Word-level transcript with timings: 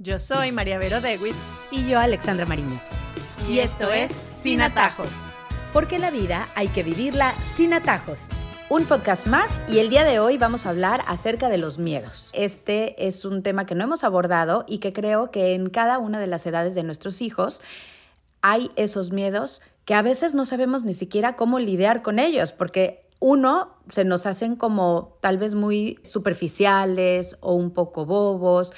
Yo 0.00 0.20
soy 0.20 0.52
María 0.52 0.78
Vero 0.78 1.00
Dewitz. 1.00 1.34
Y 1.72 1.88
yo, 1.88 1.98
Alexandra 1.98 2.46
Mariño. 2.46 2.80
Y, 3.48 3.58
esto 3.58 3.90
es 3.92 4.12
Sin 4.40 4.60
Atajos. 4.60 5.08
Porque 5.72 5.98
la 5.98 6.12
vida 6.12 6.46
hay 6.54 6.68
que 6.68 6.84
vivirla 6.84 7.34
sin 7.56 7.74
atajos. 7.74 8.20
Un 8.70 8.84
podcast 8.84 9.26
más 9.26 9.60
y 9.68 9.80
el 9.80 9.90
día 9.90 10.04
de 10.04 10.20
hoy 10.20 10.38
vamos 10.38 10.66
a 10.66 10.70
hablar 10.70 11.02
acerca 11.08 11.48
de 11.48 11.58
los 11.58 11.78
miedos. 11.78 12.30
Este 12.32 13.08
es 13.08 13.24
un 13.24 13.42
tema 13.42 13.66
que 13.66 13.74
no 13.74 13.82
hemos 13.82 14.04
abordado 14.04 14.64
y 14.68 14.78
que 14.78 14.92
creo 14.92 15.32
que 15.32 15.54
en 15.54 15.68
cada 15.68 15.98
una 15.98 16.20
de 16.20 16.28
las 16.28 16.46
edades 16.46 16.76
de 16.76 16.84
nuestros 16.84 17.20
hijos 17.20 17.60
hay 18.40 18.70
esos 18.76 19.10
miedos 19.10 19.62
que 19.84 19.94
a 19.94 20.02
veces 20.02 20.32
no 20.32 20.44
sabemos 20.44 20.84
ni 20.84 20.94
siquiera 20.94 21.34
cómo 21.34 21.58
lidiar 21.58 22.02
con 22.02 22.20
ellos, 22.20 22.52
porque 22.52 23.08
uno, 23.20 23.74
se 23.90 24.04
nos 24.04 24.26
hacen 24.26 24.54
como 24.54 25.18
tal 25.20 25.38
vez 25.38 25.56
muy 25.56 25.98
superficiales 26.04 27.36
o 27.40 27.54
un 27.54 27.72
poco 27.72 28.06
bobos. 28.06 28.72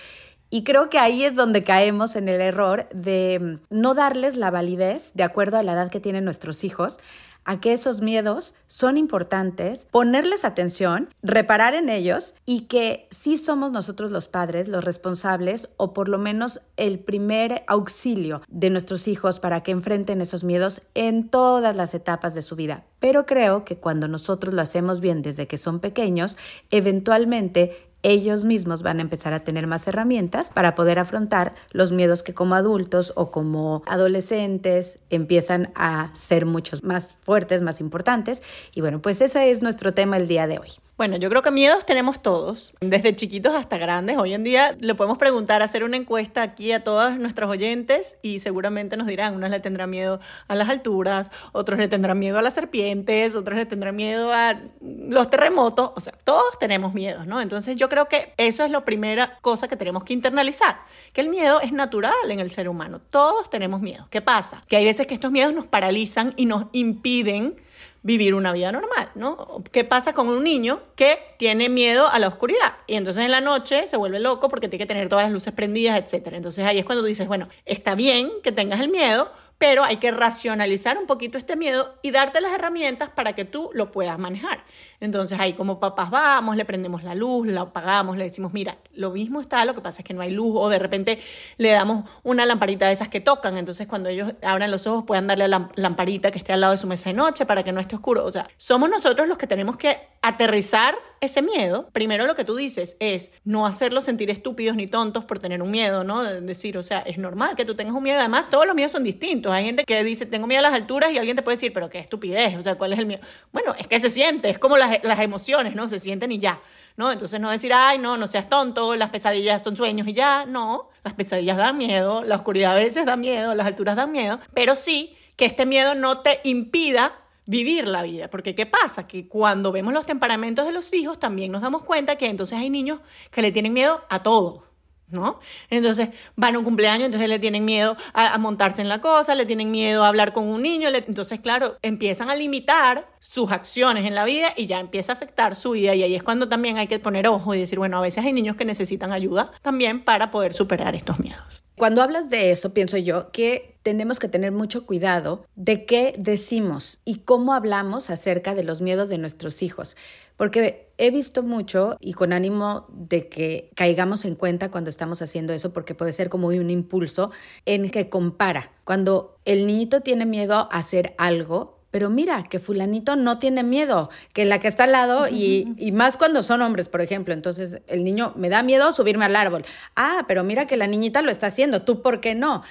Y 0.50 0.64
creo 0.64 0.90
que 0.90 0.98
ahí 0.98 1.22
es 1.22 1.36
donde 1.36 1.62
caemos 1.62 2.16
en 2.16 2.28
el 2.28 2.40
error 2.40 2.88
de 2.92 3.60
no 3.70 3.94
darles 3.94 4.36
la 4.36 4.50
validez 4.50 5.12
de 5.14 5.22
acuerdo 5.22 5.56
a 5.56 5.62
la 5.62 5.72
edad 5.72 5.90
que 5.90 6.00
tienen 6.00 6.24
nuestros 6.24 6.64
hijos 6.64 6.98
a 7.44 7.60
que 7.60 7.72
esos 7.72 8.00
miedos 8.00 8.54
son 8.66 8.96
importantes, 8.96 9.86
ponerles 9.90 10.44
atención, 10.44 11.08
reparar 11.22 11.74
en 11.74 11.88
ellos 11.88 12.34
y 12.46 12.62
que 12.62 13.08
sí 13.10 13.38
somos 13.38 13.72
nosotros 13.72 14.12
los 14.12 14.28
padres 14.28 14.68
los 14.68 14.84
responsables 14.84 15.68
o 15.76 15.92
por 15.92 16.08
lo 16.08 16.18
menos 16.18 16.60
el 16.76 16.98
primer 16.98 17.64
auxilio 17.66 18.42
de 18.48 18.70
nuestros 18.70 19.08
hijos 19.08 19.40
para 19.40 19.62
que 19.62 19.72
enfrenten 19.72 20.20
esos 20.20 20.44
miedos 20.44 20.82
en 20.94 21.28
todas 21.28 21.74
las 21.74 21.94
etapas 21.94 22.34
de 22.34 22.42
su 22.42 22.56
vida. 22.56 22.84
Pero 22.98 23.24
creo 23.24 23.64
que 23.64 23.76
cuando 23.76 24.08
nosotros 24.08 24.52
lo 24.52 24.60
hacemos 24.60 25.00
bien 25.00 25.22
desde 25.22 25.46
que 25.46 25.58
son 25.58 25.80
pequeños, 25.80 26.36
eventualmente 26.70 27.89
ellos 28.02 28.44
mismos 28.44 28.82
van 28.82 28.98
a 28.98 29.02
empezar 29.02 29.32
a 29.32 29.44
tener 29.44 29.66
más 29.66 29.86
herramientas 29.86 30.50
para 30.50 30.74
poder 30.74 30.98
afrontar 30.98 31.54
los 31.72 31.92
miedos 31.92 32.22
que 32.22 32.34
como 32.34 32.54
adultos 32.54 33.12
o 33.16 33.30
como 33.30 33.82
adolescentes 33.86 34.98
empiezan 35.10 35.70
a 35.74 36.10
ser 36.14 36.46
muchos 36.46 36.82
más 36.82 37.16
fuertes, 37.22 37.62
más 37.62 37.80
importantes. 37.80 38.42
Y 38.74 38.80
bueno, 38.80 39.00
pues 39.00 39.20
ese 39.20 39.50
es 39.50 39.62
nuestro 39.62 39.92
tema 39.92 40.16
el 40.16 40.28
día 40.28 40.46
de 40.46 40.58
hoy. 40.58 40.70
Bueno, 41.00 41.16
yo 41.16 41.30
creo 41.30 41.40
que 41.40 41.50
miedos 41.50 41.86
tenemos 41.86 42.20
todos, 42.20 42.74
desde 42.82 43.16
chiquitos 43.16 43.54
hasta 43.54 43.78
grandes. 43.78 44.18
Hoy 44.18 44.34
en 44.34 44.44
día 44.44 44.76
le 44.78 44.94
podemos 44.94 45.16
preguntar, 45.16 45.62
hacer 45.62 45.82
una 45.82 45.96
encuesta 45.96 46.42
aquí 46.42 46.72
a 46.72 46.84
todos 46.84 47.16
nuestros 47.16 47.48
oyentes 47.48 48.18
y 48.20 48.40
seguramente 48.40 48.98
nos 48.98 49.06
dirán, 49.06 49.34
unos 49.34 49.48
le 49.48 49.60
tendrán 49.60 49.88
miedo 49.88 50.20
a 50.46 50.54
las 50.54 50.68
alturas, 50.68 51.30
otros 51.52 51.78
le 51.78 51.88
tendrán 51.88 52.18
miedo 52.18 52.38
a 52.38 52.42
las 52.42 52.52
serpientes, 52.52 53.34
otros 53.34 53.56
le 53.56 53.64
tendrán 53.64 53.96
miedo 53.96 54.30
a 54.30 54.60
los 54.82 55.30
terremotos, 55.30 55.92
o 55.96 56.00
sea, 56.00 56.12
todos 56.22 56.58
tenemos 56.58 56.92
miedos, 56.92 57.26
¿no? 57.26 57.40
Entonces 57.40 57.78
yo 57.78 57.88
creo 57.88 58.06
que 58.06 58.34
eso 58.36 58.62
es 58.62 58.70
la 58.70 58.84
primera 58.84 59.38
cosa 59.40 59.68
que 59.68 59.78
tenemos 59.78 60.04
que 60.04 60.12
internalizar, 60.12 60.82
que 61.14 61.22
el 61.22 61.30
miedo 61.30 61.62
es 61.62 61.72
natural 61.72 62.12
en 62.30 62.40
el 62.40 62.50
ser 62.50 62.68
humano, 62.68 63.00
todos 63.08 63.48
tenemos 63.48 63.80
miedo. 63.80 64.06
¿Qué 64.10 64.20
pasa? 64.20 64.64
Que 64.68 64.76
hay 64.76 64.84
veces 64.84 65.06
que 65.06 65.14
estos 65.14 65.32
miedos 65.32 65.54
nos 65.54 65.66
paralizan 65.66 66.34
y 66.36 66.44
nos 66.44 66.66
impiden 66.72 67.56
vivir 68.02 68.34
una 68.34 68.52
vida 68.52 68.72
normal, 68.72 69.10
¿no? 69.14 69.62
¿Qué 69.72 69.84
pasa 69.84 70.12
con 70.12 70.28
un 70.28 70.42
niño 70.42 70.80
que 70.96 71.18
tiene 71.38 71.68
miedo 71.68 72.08
a 72.08 72.18
la 72.18 72.28
oscuridad? 72.28 72.74
Y 72.86 72.96
entonces 72.96 73.24
en 73.24 73.30
la 73.30 73.40
noche 73.40 73.86
se 73.86 73.96
vuelve 73.96 74.20
loco 74.20 74.48
porque 74.48 74.68
tiene 74.68 74.84
que 74.84 74.88
tener 74.88 75.08
todas 75.08 75.24
las 75.24 75.32
luces 75.32 75.52
prendidas, 75.52 75.98
etc. 75.98 76.28
Entonces 76.32 76.64
ahí 76.64 76.78
es 76.78 76.84
cuando 76.84 77.02
tú 77.02 77.08
dices, 77.08 77.28
bueno, 77.28 77.48
está 77.64 77.94
bien 77.94 78.30
que 78.42 78.52
tengas 78.52 78.80
el 78.80 78.88
miedo, 78.88 79.30
pero 79.60 79.84
hay 79.84 79.98
que 79.98 80.10
racionalizar 80.10 80.96
un 80.96 81.06
poquito 81.06 81.36
este 81.36 81.54
miedo 81.54 81.94
y 82.00 82.12
darte 82.12 82.40
las 82.40 82.52
herramientas 82.52 83.10
para 83.10 83.34
que 83.34 83.44
tú 83.44 83.70
lo 83.74 83.92
puedas 83.92 84.18
manejar. 84.18 84.64
Entonces 85.00 85.40
ahí 85.40 85.54
como 85.54 85.80
papás 85.80 86.10
vamos, 86.10 86.56
le 86.56 86.64
prendemos 86.64 87.02
la 87.02 87.14
luz, 87.14 87.46
la 87.46 87.62
apagamos, 87.62 88.16
le 88.18 88.24
decimos, 88.24 88.52
mira, 88.52 88.78
lo 88.92 89.10
mismo 89.10 89.40
está, 89.40 89.64
lo 89.64 89.74
que 89.74 89.80
pasa 89.80 90.02
es 90.02 90.06
que 90.06 90.14
no 90.14 90.20
hay 90.20 90.30
luz 90.30 90.52
o 90.54 90.68
de 90.68 90.78
repente 90.78 91.20
le 91.56 91.70
damos 91.70 92.04
una 92.22 92.44
lamparita 92.46 92.86
de 92.86 92.92
esas 92.92 93.08
que 93.08 93.20
tocan, 93.20 93.56
entonces 93.56 93.86
cuando 93.86 94.08
ellos 94.08 94.32
abran 94.42 94.70
los 94.70 94.86
ojos 94.86 95.04
puedan 95.06 95.26
darle 95.26 95.48
la 95.48 95.70
lamparita 95.74 96.30
que 96.30 96.38
esté 96.38 96.52
al 96.52 96.60
lado 96.60 96.72
de 96.72 96.78
su 96.78 96.86
mesa 96.86 97.10
de 97.10 97.14
noche 97.14 97.46
para 97.46 97.62
que 97.62 97.72
no 97.72 97.80
esté 97.80 97.96
oscuro. 97.96 98.24
O 98.24 98.30
sea, 98.30 98.48
somos 98.56 98.90
nosotros 98.90 99.28
los 99.28 99.38
que 99.38 99.46
tenemos 99.46 99.76
que 99.76 99.98
aterrizar 100.22 100.96
ese 101.20 101.42
miedo. 101.42 101.88
Primero 101.92 102.26
lo 102.26 102.34
que 102.34 102.44
tú 102.44 102.56
dices 102.56 102.96
es 102.98 103.30
no 103.44 103.66
hacerlos 103.66 104.04
sentir 104.04 104.30
estúpidos 104.30 104.76
ni 104.76 104.86
tontos 104.86 105.24
por 105.24 105.38
tener 105.38 105.62
un 105.62 105.70
miedo, 105.70 106.02
¿no? 106.02 106.22
De 106.22 106.40
decir, 106.40 106.78
o 106.78 106.82
sea, 106.82 107.00
es 107.00 107.18
normal 107.18 107.56
que 107.56 107.64
tú 107.64 107.74
tengas 107.74 107.94
un 107.94 108.02
miedo. 108.02 108.18
Además, 108.18 108.48
todos 108.48 108.66
los 108.66 108.74
miedos 108.74 108.92
son 108.92 109.04
distintos. 109.04 109.52
Hay 109.52 109.64
gente 109.64 109.84
que 109.84 110.02
dice, 110.02 110.26
tengo 110.26 110.46
miedo 110.46 110.60
a 110.60 110.62
las 110.62 110.74
alturas 110.74 111.12
y 111.12 111.18
alguien 111.18 111.36
te 111.36 111.42
puede 111.42 111.56
decir, 111.56 111.72
pero 111.72 111.90
qué 111.90 111.98
estupidez, 111.98 112.56
o 112.56 112.62
sea, 112.62 112.76
¿cuál 112.76 112.92
es 112.92 112.98
el 112.98 113.06
miedo? 113.06 113.22
Bueno, 113.52 113.74
es 113.78 113.86
que 113.86 114.00
se 114.00 114.10
siente, 114.10 114.50
es 114.50 114.58
como 114.58 114.76
las, 114.76 114.89
las 115.02 115.20
emociones, 115.20 115.74
¿no? 115.74 115.88
Se 115.88 115.98
sienten 115.98 116.32
y 116.32 116.38
ya. 116.38 116.60
¿no? 116.96 117.10
Entonces 117.10 117.40
no 117.40 117.50
decir, 117.50 117.72
ay, 117.72 117.98
no, 117.98 118.18
no 118.18 118.26
seas 118.26 118.48
tonto, 118.48 118.94
las 118.94 119.08
pesadillas 119.08 119.62
son 119.62 119.74
sueños 119.74 120.06
y 120.06 120.12
ya, 120.12 120.44
no, 120.44 120.90
las 121.02 121.14
pesadillas 121.14 121.56
dan 121.56 121.78
miedo, 121.78 122.22
la 122.24 122.36
oscuridad 122.36 122.72
a 122.72 122.74
veces 122.74 123.06
da 123.06 123.16
miedo, 123.16 123.54
las 123.54 123.66
alturas 123.66 123.96
dan 123.96 124.12
miedo, 124.12 124.38
pero 124.52 124.74
sí 124.74 125.16
que 125.36 125.46
este 125.46 125.64
miedo 125.64 125.94
no 125.94 126.20
te 126.20 126.40
impida 126.44 127.14
vivir 127.46 127.86
la 127.86 128.02
vida. 128.02 128.28
Porque 128.28 128.54
¿qué 128.54 128.66
pasa? 128.66 129.06
Que 129.06 129.26
cuando 129.26 129.72
vemos 129.72 129.94
los 129.94 130.04
temperamentos 130.04 130.66
de 130.66 130.72
los 130.72 130.92
hijos, 130.92 131.18
también 131.18 131.50
nos 131.50 131.62
damos 131.62 131.84
cuenta 131.84 132.16
que 132.16 132.26
entonces 132.26 132.58
hay 132.58 132.70
niños 132.70 133.00
que 133.30 133.42
le 133.42 133.50
tienen 133.50 133.72
miedo 133.72 134.02
a 134.08 134.22
todo. 134.22 134.69
¿No? 135.10 135.40
Entonces 135.68 136.10
van 136.36 136.54
a 136.54 136.58
un 136.58 136.64
cumpleaños, 136.64 137.06
entonces 137.06 137.28
le 137.28 137.38
tienen 137.38 137.64
miedo 137.64 137.96
a, 138.12 138.36
montarse 138.38 138.82
en 138.82 138.88
la 138.88 139.00
cosa, 139.00 139.34
le 139.34 139.46
tienen 139.46 139.70
miedo 139.70 140.04
a 140.04 140.08
hablar 140.08 140.32
con 140.32 140.46
un 140.46 140.62
niño, 140.62 140.88
entonces 140.88 141.40
claro, 141.40 141.76
empiezan 141.82 142.30
a 142.30 142.34
limitar 142.34 143.08
sus 143.18 143.50
acciones 143.52 144.06
en 144.06 144.14
la 144.14 144.24
vida 144.24 144.52
y 144.56 144.66
ya 144.66 144.80
empieza 144.80 145.12
a 145.12 145.16
afectar 145.16 145.54
su 145.56 145.72
vida 145.72 145.94
y 145.94 146.02
ahí 146.02 146.14
es 146.14 146.22
cuando 146.22 146.48
también 146.48 146.78
hay 146.78 146.86
que 146.86 146.98
poner 146.98 147.28
ojo 147.28 147.54
y 147.54 147.58
decir, 147.58 147.78
bueno, 147.78 147.98
a 147.98 148.00
veces 148.00 148.24
hay 148.24 148.32
niños 148.32 148.56
que 148.56 148.64
necesitan 148.64 149.12
ayuda 149.12 149.52
también 149.62 150.04
para 150.04 150.30
poder 150.30 150.52
superar 150.52 150.94
estos 150.94 151.18
miedos. 151.20 151.62
Cuando 151.76 152.02
hablas 152.02 152.28
de 152.28 152.50
eso, 152.50 152.74
pienso 152.74 152.98
yo 152.98 153.30
que 153.30 153.79
tenemos 153.82 154.18
que 154.18 154.28
tener 154.28 154.52
mucho 154.52 154.86
cuidado 154.86 155.44
de 155.56 155.86
qué 155.86 156.14
decimos 156.18 157.00
y 157.04 157.20
cómo 157.20 157.54
hablamos 157.54 158.10
acerca 158.10 158.54
de 158.54 158.64
los 158.64 158.80
miedos 158.80 159.08
de 159.08 159.18
nuestros 159.18 159.62
hijos, 159.62 159.96
porque 160.36 160.90
he 160.98 161.10
visto 161.10 161.42
mucho 161.42 161.96
y 162.00 162.12
con 162.12 162.32
ánimo 162.32 162.86
de 162.90 163.28
que 163.28 163.70
caigamos 163.74 164.24
en 164.24 164.34
cuenta 164.34 164.70
cuando 164.70 164.90
estamos 164.90 165.22
haciendo 165.22 165.52
eso, 165.52 165.72
porque 165.72 165.94
puede 165.94 166.12
ser 166.12 166.28
como 166.28 166.48
un 166.48 166.70
impulso 166.70 167.30
en 167.66 167.90
que 167.90 168.08
compara. 168.08 168.72
Cuando 168.84 169.38
el 169.44 169.66
niñito 169.66 170.00
tiene 170.02 170.26
miedo 170.26 170.54
a 170.54 170.78
hacer 170.78 171.14
algo, 171.18 171.80
pero 171.90 172.08
mira, 172.08 172.44
que 172.44 172.60
fulanito 172.60 173.16
no 173.16 173.38
tiene 173.38 173.62
miedo, 173.64 174.10
que 174.32 174.44
la 174.44 174.60
que 174.60 174.68
está 174.68 174.84
al 174.84 174.92
lado, 174.92 175.26
y, 175.28 175.74
y, 175.76 175.90
más 175.90 176.16
cuando 176.16 176.42
son 176.42 176.62
hombres, 176.62 176.88
por 176.88 177.00
ejemplo, 177.00 177.34
entonces 177.34 177.80
el 177.88 178.04
niño 178.04 178.32
me 178.36 178.48
da 178.48 178.62
miedo 178.62 178.92
subirme 178.92 179.24
al 179.24 179.34
árbol. 179.34 179.64
Ah, 179.96 180.24
pero 180.28 180.44
mira 180.44 180.66
que 180.66 180.76
la 180.76 180.86
niñita 180.86 181.20
lo 181.22 181.32
está 181.32 181.48
haciendo, 181.48 181.82
¿tú 181.82 182.00
por 182.00 182.20
qué 182.20 182.34
no? 182.36 182.62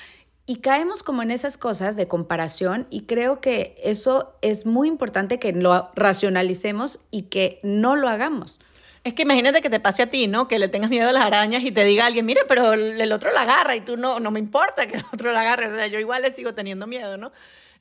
Y 0.50 0.62
caemos 0.62 1.04
como 1.04 1.22
en 1.22 1.30
esas 1.30 1.60
cosas 1.60 1.96
de 1.96 2.08
comparación 2.08 2.88
y 2.90 3.02
creo 3.02 3.40
que 3.40 3.80
eso 3.84 4.34
es 4.42 4.66
muy 4.66 4.88
importante 4.88 5.38
que 5.38 5.54
lo 5.54 5.92
racionalicemos 5.94 7.00
y 7.12 7.26
que 7.30 7.60
no 7.62 7.96
lo 7.96 8.10
hagamos. 8.10 8.60
Es 9.04 9.14
que 9.14 9.22
imagínate 9.22 9.62
que 9.62 9.70
te 9.70 9.80
pase 9.80 10.02
a 10.02 10.10
ti, 10.10 10.26
¿no? 10.26 10.48
Que 10.48 10.58
le 10.58 10.68
tengas 10.68 10.90
miedo 10.90 11.08
a 11.08 11.12
las 11.12 11.24
arañas 11.24 11.62
y 11.62 11.72
te 11.72 11.84
diga 11.84 12.08
alguien, 12.08 12.26
mire, 12.26 12.42
pero 12.48 12.74
el 12.74 13.12
otro 13.12 13.32
la 13.32 13.42
agarra 13.42 13.76
y 13.76 13.82
tú 13.82 13.96
no, 13.96 14.20
no 14.20 14.32
me 14.32 14.40
importa 14.40 14.88
que 14.88 14.98
el 14.98 15.06
otro 15.14 15.32
la 15.32 15.42
agarre. 15.42 15.68
O 15.68 15.76
sea, 15.76 15.86
yo 15.86 16.00
igual 16.00 16.24
le 16.24 16.32
sigo 16.32 16.56
teniendo 16.56 16.88
miedo, 16.88 17.16
¿no? 17.16 17.31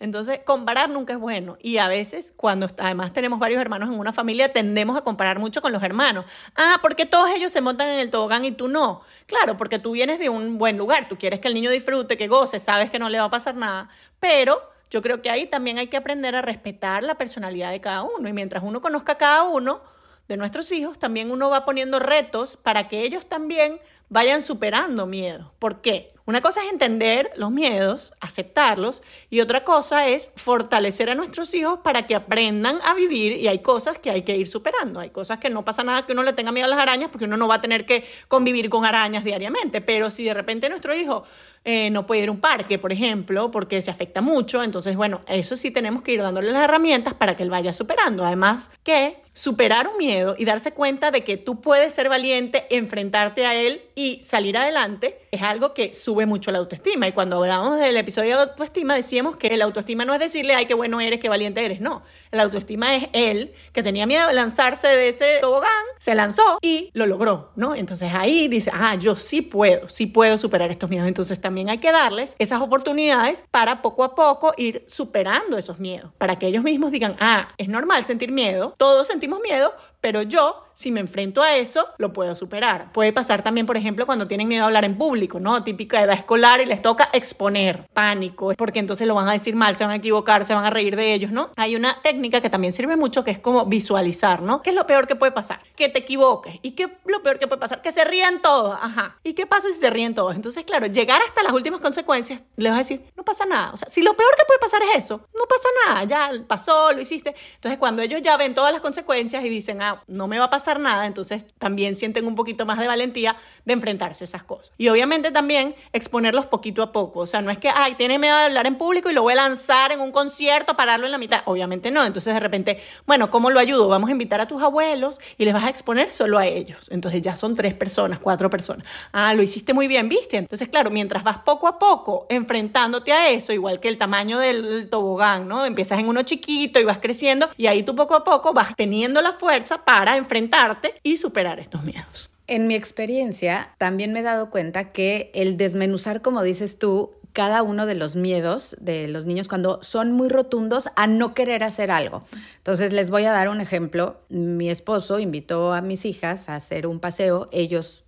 Entonces, 0.01 0.41
comparar 0.45 0.91
nunca 0.91 1.13
es 1.13 1.19
bueno. 1.19 1.57
Y 1.61 1.79
a 1.79 1.89
veces, 1.89 2.33
cuando 2.37 2.67
además 2.79 3.13
tenemos 3.13 3.39
varios 3.39 3.61
hermanos 3.61 3.93
en 3.93 3.99
una 3.99 4.13
familia, 4.13 4.53
tendemos 4.53 4.97
a 4.97 5.03
comparar 5.03 5.39
mucho 5.39 5.61
con 5.61 5.73
los 5.73 5.83
hermanos. 5.83 6.25
Ah, 6.55 6.79
porque 6.83 7.07
todos 7.07 7.31
ellos 7.31 7.51
se 7.53 7.61
montan 7.61 7.89
en 7.89 7.99
el 7.99 8.11
tobogán 8.11 8.45
y 8.45 8.53
tú 8.53 8.69
no. 8.69 9.03
Claro, 9.27 9.57
porque 9.57 9.79
tú 9.79 9.93
vienes 9.93 10.19
de 10.19 10.29
un 10.29 10.59
buen 10.59 10.79
lugar. 10.79 11.09
Tú 11.09 11.17
quieres 11.17 11.41
que 11.41 11.49
el 11.49 11.55
niño 11.55 11.71
disfrute, 11.71 12.17
que 12.17 12.29
goce, 12.29 12.59
sabes 12.59 12.91
que 12.91 12.99
no 12.99 13.09
le 13.09 13.19
va 13.19 13.25
a 13.25 13.31
pasar 13.31 13.57
nada. 13.57 13.89
Pero 14.21 14.63
yo 14.91 15.03
creo 15.03 15.21
que 15.21 15.31
ahí 15.31 15.47
también 15.47 15.79
hay 15.79 15.89
que 15.89 15.97
aprender 15.97 16.37
a 16.37 16.43
respetar 16.43 17.03
la 17.03 17.17
personalidad 17.17 17.71
de 17.71 17.81
cada 17.81 18.03
uno. 18.03 18.29
Y 18.29 18.33
mientras 18.33 18.63
uno 18.63 18.81
conozca 18.81 19.13
a 19.13 19.19
cada 19.19 19.43
uno, 19.43 19.81
de 20.29 20.37
nuestros 20.37 20.71
hijos, 20.73 20.99
también 20.99 21.31
uno 21.31 21.49
va 21.49 21.65
poniendo 21.65 21.99
retos 21.99 22.57
para 22.57 22.87
que 22.87 23.03
ellos 23.03 23.27
también 23.27 23.81
vayan 24.11 24.43
superando 24.43 25.06
miedo. 25.06 25.53
¿Por 25.59 25.81
qué? 25.81 26.12
Una 26.29 26.43
cosa 26.43 26.63
es 26.63 26.71
entender 26.71 27.31
los 27.37 27.51
miedos, 27.51 28.13
aceptarlos, 28.21 29.03
y 29.31 29.41
otra 29.41 29.65
cosa 29.65 30.09
es 30.09 30.31
fortalecer 30.37 31.09
a 31.09 31.15
nuestros 31.15 31.55
hijos 31.55 31.79
para 31.83 32.03
que 32.03 32.15
aprendan 32.15 32.81
a 32.85 32.93
vivir 32.93 33.33
y 33.33 33.49
hay 33.49 33.61
cosas 33.61 33.99
que 33.99 34.11
hay 34.11 34.21
que 34.25 34.37
ir 34.37 34.47
superando. 34.47 35.01
Hay 35.01 35.09
cosas 35.09 35.39
que 35.39 35.49
no 35.49 35.65
pasa 35.65 35.85
nada 35.85 36.05
que 36.05 36.13
uno 36.13 36.23
le 36.23 36.35
tenga 36.35 36.53
miedo 36.53 36.67
a 36.67 36.69
las 36.69 36.81
arañas 36.81 37.09
porque 37.11 37.25
uno 37.25 37.39
no 37.39 37.49
va 37.49 37.55
a 37.55 37.61
tener 37.63 37.87
que 37.87 38.05
convivir 38.29 38.69
con 38.69 38.85
arañas 38.85 39.25
diariamente, 39.25 39.81
pero 39.81 40.11
si 40.11 40.25
de 40.25 40.35
repente 40.35 40.69
nuestro 40.69 40.95
hijo 40.95 41.25
eh, 41.65 41.89
no 41.91 42.07
puede 42.07 42.23
ir 42.23 42.29
a 42.29 42.33
un 42.33 42.41
parque, 42.41 42.79
por 42.79 42.93
ejemplo, 42.93 43.51
porque 43.51 43.81
se 43.81 43.91
afecta 43.91 44.21
mucho, 44.21 44.63
entonces 44.63 44.97
bueno, 44.97 45.23
eso 45.27 45.57
sí 45.57 45.71
tenemos 45.71 46.03
que 46.03 46.13
ir 46.13 46.23
dándole 46.23 46.53
las 46.53 46.65
herramientas 46.65 47.15
para 47.15 47.37
que 47.37 47.43
él 47.43 47.51
vaya 47.51 47.73
superando. 47.73 48.25
Además 48.25 48.71
que 48.85 49.23
superar 49.33 49.89
un 49.89 49.99
miedo 49.99 50.35
y 50.37 50.45
darse 50.45 50.73
cuenta 50.73 51.11
de 51.11 51.25
que 51.25 51.37
tú 51.37 51.61
puedes 51.61 51.93
ser 51.95 52.09
valiente, 52.09 52.67
enfrentarte 52.71 53.47
a 53.47 53.55
él 53.55 53.83
y 53.95 54.21
salir 54.21 54.57
adelante 54.57 55.21
es 55.31 55.43
algo 55.43 55.75
que 55.75 55.95
sube 55.95 56.18
sube 56.19 56.26
mucho 56.26 56.50
la 56.50 56.59
autoestima. 56.59 57.06
Y 57.06 57.12
cuando 57.12 57.37
hablábamos 57.37 57.79
del 57.79 57.97
episodio 57.97 58.37
de 58.37 58.43
autoestima, 58.43 58.97
decíamos 58.97 59.37
que 59.37 59.56
la 59.56 59.65
autoestima 59.67 60.05
no 60.05 60.15
es 60.15 60.20
decirle, 60.20 60.55
ay, 60.55 60.67
qué 60.67 60.75
bueno 60.75 61.00
eres, 61.00 61.20
qué 61.20 61.29
valiente 61.29 61.65
eres. 61.65 61.81
No, 61.81 62.03
la 62.32 62.43
autoestima 62.43 62.97
es 62.97 63.09
él 63.12 63.53
que 63.73 63.85
tenía 63.85 64.05
miedo 64.05 64.26
de 64.26 64.35
lanzarse 64.35 64.88
de 64.88 65.11
ese 65.11 65.38
tobogán, 65.41 65.70
se 66.00 66.17
lanzó 66.17 66.59
y 66.61 66.91
lo 66.93 67.06
logró, 67.06 67.53
¿no? 67.55 67.76
Entonces 67.76 68.11
ahí 68.12 68.49
dice, 68.49 68.73
ah, 68.75 68.97
yo 68.97 69.15
sí 69.15 69.43
puedo, 69.43 69.88
sí 69.88 70.06
puedo 70.06 70.37
superar 70.38 70.73
estos 70.73 70.91
miedos. 70.91 71.06
Entonces 71.06 71.41
también 71.41 71.70
hay 71.70 71.79
que 71.79 71.93
darles 71.93 72.35
esas 72.41 72.61
oportunidades 72.61 73.44
para 73.53 73.81
poco 73.81 74.03
a 74.03 74.17
poco 74.17 74.55
ir 74.56 74.85
superando 74.88 75.56
esos 75.56 75.79
miedos, 75.79 76.11
para 76.19 76.37
que 76.37 76.49
ellos 76.49 76.65
mismos 76.65 76.91
digan, 76.91 77.17
ah, 77.20 77.50
es 77.59 77.69
normal 77.69 78.05
sentir 78.05 78.32
miedo, 78.32 78.75
todos 78.76 79.06
sentimos 79.06 79.41
miedo, 79.41 79.73
pero 80.00 80.23
yo, 80.23 80.65
si 80.75 80.93
me 80.93 81.00
enfrento 81.00 81.43
a 81.43 81.56
eso, 81.56 81.89
lo 81.99 82.12
puedo 82.12 82.37
superar. 82.37 82.93
Puede 82.93 83.12
pasar 83.12 83.43
también, 83.43 83.67
por 83.67 83.77
ejemplo, 83.77 84.06
cuando 84.06 84.29
tienen 84.29 84.47
miedo 84.47 84.62
a 84.62 84.67
hablar 84.67 84.85
en 84.85 84.97
público, 84.97 85.41
¿no? 85.41 85.65
Típica 85.65 86.00
edad 86.03 86.17
escolar 86.17 86.61
y 86.61 86.67
les 86.67 86.81
toca 86.83 87.09
exponer 87.12 87.89
pánico, 87.93 88.53
porque 88.56 88.79
entonces 88.79 89.09
lo 89.09 89.15
van 89.15 89.29
a 89.29 89.33
decir 89.33 89.56
mal, 89.56 89.77
se 89.77 89.85
van 89.85 89.95
a 89.95 89.97
equivocar, 89.97 90.45
se 90.45 90.55
van 90.55 90.65
a 90.65 90.71
reír 90.71 90.95
de 90.95 91.15
ellos, 91.15 91.33
¿no? 91.33 91.50
Hay 91.56 91.75
una 91.75 92.00
técnica 92.03 92.41
que 92.41 92.49
también 92.49 92.73
sirve 92.73 92.97
mucho 92.97 93.25
que 93.25 93.33
es 93.33 93.41
como 93.41 93.67
visualizar, 93.67 94.41
¿no? 94.41 94.62
¿Qué 94.62 94.71
es 94.71 94.77
lo 94.77 94.87
peor 94.87 95.09
que 95.09 95.17
puede 95.17 95.33
pasar? 95.33 95.61
Que 95.75 95.89
te 95.89 95.99
equivoques. 95.99 96.55
¿Y 96.62 96.73
qué 96.73 96.85
es 96.85 96.91
lo 97.06 97.23
peor 97.23 97.41
que 97.41 97.49
puede 97.49 97.61
pasar? 97.61 97.83
Que 97.83 97.93
se 97.93 98.05
rían 98.05 98.41
todos, 98.41 98.79
ajá. 98.81 99.19
¿Y 99.25 99.35
qué 99.35 99.47
pasa 99.47 99.69
si 99.73 99.81
se 99.81 99.91
ríen 99.91 100.15
todos? 100.15 100.37
Entonces, 100.37 100.65
claro, 100.65 100.87
llegar 100.87 101.21
hasta 101.23 101.43
las 101.43 101.53
últimas 101.53 101.81
consecuencias, 101.81 102.44
les 102.56 102.71
vas 102.71 102.77
a 102.77 102.83
decir, 102.83 103.05
no 103.17 103.25
pasa 103.25 103.44
nada. 103.47 103.73
O 103.73 103.77
sea, 103.77 103.91
si 103.91 104.01
lo 104.03 104.17
peor 104.17 104.31
que 104.37 104.44
puede 104.47 104.61
pasar 104.61 104.83
es 104.83 105.05
eso, 105.05 105.27
no 105.35 105.44
pasa 105.49 105.69
nada, 105.87 106.05
ya 106.05 106.31
pasó, 106.47 106.93
lo 106.93 107.01
hiciste. 107.01 107.35
Entonces, 107.56 107.79
cuando 107.79 108.01
ellos 108.03 108.23
ya 108.23 108.37
ven 108.37 108.55
todas 108.55 108.73
las 108.73 108.81
consecuencias 108.81 109.44
y 109.44 109.49
dicen, 109.49 109.83
ah, 109.83 109.88
no 110.06 110.29
me 110.29 110.38
va 110.38 110.46
a 110.46 110.50
pasar 110.50 110.81
nada, 110.81 111.06
entonces 111.06 111.46
también 111.58 111.96
sienten 111.96 112.26
un 112.26 112.35
poquito 112.35 112.67
más 112.67 112.79
de 112.79 112.87
valentía 112.87 113.37
de 113.64 113.73
enfrentarse 113.73 114.25
a 114.25 114.26
esas 114.26 114.43
cosas. 114.43 114.73
Y 114.79 114.88
obviamente 114.88 115.31
también 115.31 115.75
exponerlos 115.93 116.46
poquito 116.46 116.82
a 116.82 116.93
poco, 116.93 117.20
o 117.20 117.26
sea, 117.26 117.40
no 117.40 117.50
es 117.50 117.58
que, 117.58 117.69
ay, 117.69 117.94
tiene 117.94 118.19
miedo 118.19 118.37
de 118.37 118.44
hablar 118.44 118.67
en 118.67 118.76
público 118.76 119.11
y 119.11 119.12
lo 119.12 119.23
voy 119.23 119.32
a 119.32 119.37
lanzar 119.37 119.93
en 119.93 120.00
un 120.00 120.12
concierto, 120.12 120.76
pararlo 120.76 121.06
en 121.06 121.12
la 121.12 121.19
mitad, 121.19 121.43
obviamente 121.46 121.90
no, 121.90 122.05
entonces 122.05 122.35
de 122.35 122.40
repente, 122.40 122.82
bueno, 123.06 123.31
¿cómo 123.31 123.50
lo 123.50 123.61
ayudo? 123.61 123.88
Vamos 123.88 124.08
a 124.08 124.12
invitar 124.12 124.40
a 124.40 124.46
tus 124.46 124.62
abuelos 124.62 125.20
y 125.37 125.44
les 125.44 125.55
vas 125.55 125.64
a 125.64 125.69
exponer 125.69 126.11
solo 126.11 126.38
a 126.38 126.46
ellos, 126.46 126.88
entonces 126.91 127.23
ya 127.23 127.37
son 127.37 127.55
tres 127.55 127.75
personas, 127.75 128.19
cuatro 128.19 128.50
personas. 128.50 128.87
Ah, 129.12 129.34
lo 129.34 129.43
hiciste 129.43 129.73
muy 129.73 129.88
bien, 129.88 130.08
¿viste? 130.08 130.37
Entonces, 130.37 130.69
claro, 130.69 130.91
mientras 130.91 131.25
vas 131.25 131.38
poco 131.38 131.67
a 131.67 131.79
poco 131.79 132.26
enfrentándote 132.29 133.12
a 133.12 133.31
eso, 133.31 133.52
igual 133.52 133.81
que 133.81 133.88
el 133.88 133.99
tamaño 133.99 134.38
del 134.38 134.88
tobogán, 134.91 135.49
¿no? 135.49 135.64
Empiezas 135.64 135.99
en 135.99 136.08
uno 136.08 136.23
chiquito 136.23 136.81
y 136.81 136.84
vas 136.84 136.99
creciendo 136.99 137.49
y 137.56 137.67
ahí 137.67 137.82
tú 137.82 137.94
poco 137.94 138.14
a 138.14 138.25
poco 138.25 138.52
vas 138.52 138.75
teniendo 138.76 139.20
la 139.23 139.32
fuerza 139.32 139.78
para 139.85 140.17
enfrentarte 140.17 140.95
y 141.03 141.17
superar 141.17 141.61
estos 141.61 141.85
miedos. 141.85 142.31
En 142.47 142.67
mi 142.67 142.75
experiencia, 142.75 143.75
también 143.79 144.13
me 144.13 144.21
he 144.21 144.23
dado 144.23 144.51
cuenta 144.51 144.93
que 144.93 145.31
el 145.35 145.57
desmenuzar, 145.57 146.23
como 146.23 146.43
dices 146.43 146.79
tú, 146.79 147.13
cada 147.35 147.63
uno 147.63 147.87
de 147.87 147.95
los 147.95 148.17
miedos 148.17 148.75
de 148.81 149.07
los 149.07 149.27
niños 149.27 149.49
cuando 149.49 149.83
son 149.83 150.13
muy 150.13 150.29
rotundos 150.29 150.89
a 150.97 151.07
no 151.07 151.35
querer 151.35 151.63
hacer 151.63 151.91
algo. 151.91 152.25
Entonces, 152.57 152.93
les 152.93 153.11
voy 153.11 153.27
a 153.27 153.33
dar 153.33 153.49
un 153.49 153.61
ejemplo. 153.61 154.21
Mi 154.29 154.71
esposo 154.71 155.19
invitó 155.19 155.73
a 155.73 155.83
mis 155.83 156.05
hijas 156.05 156.49
a 156.49 156.57
hacer 156.57 156.87
un 156.87 157.01
paseo, 157.01 157.49
ellos, 157.53 158.05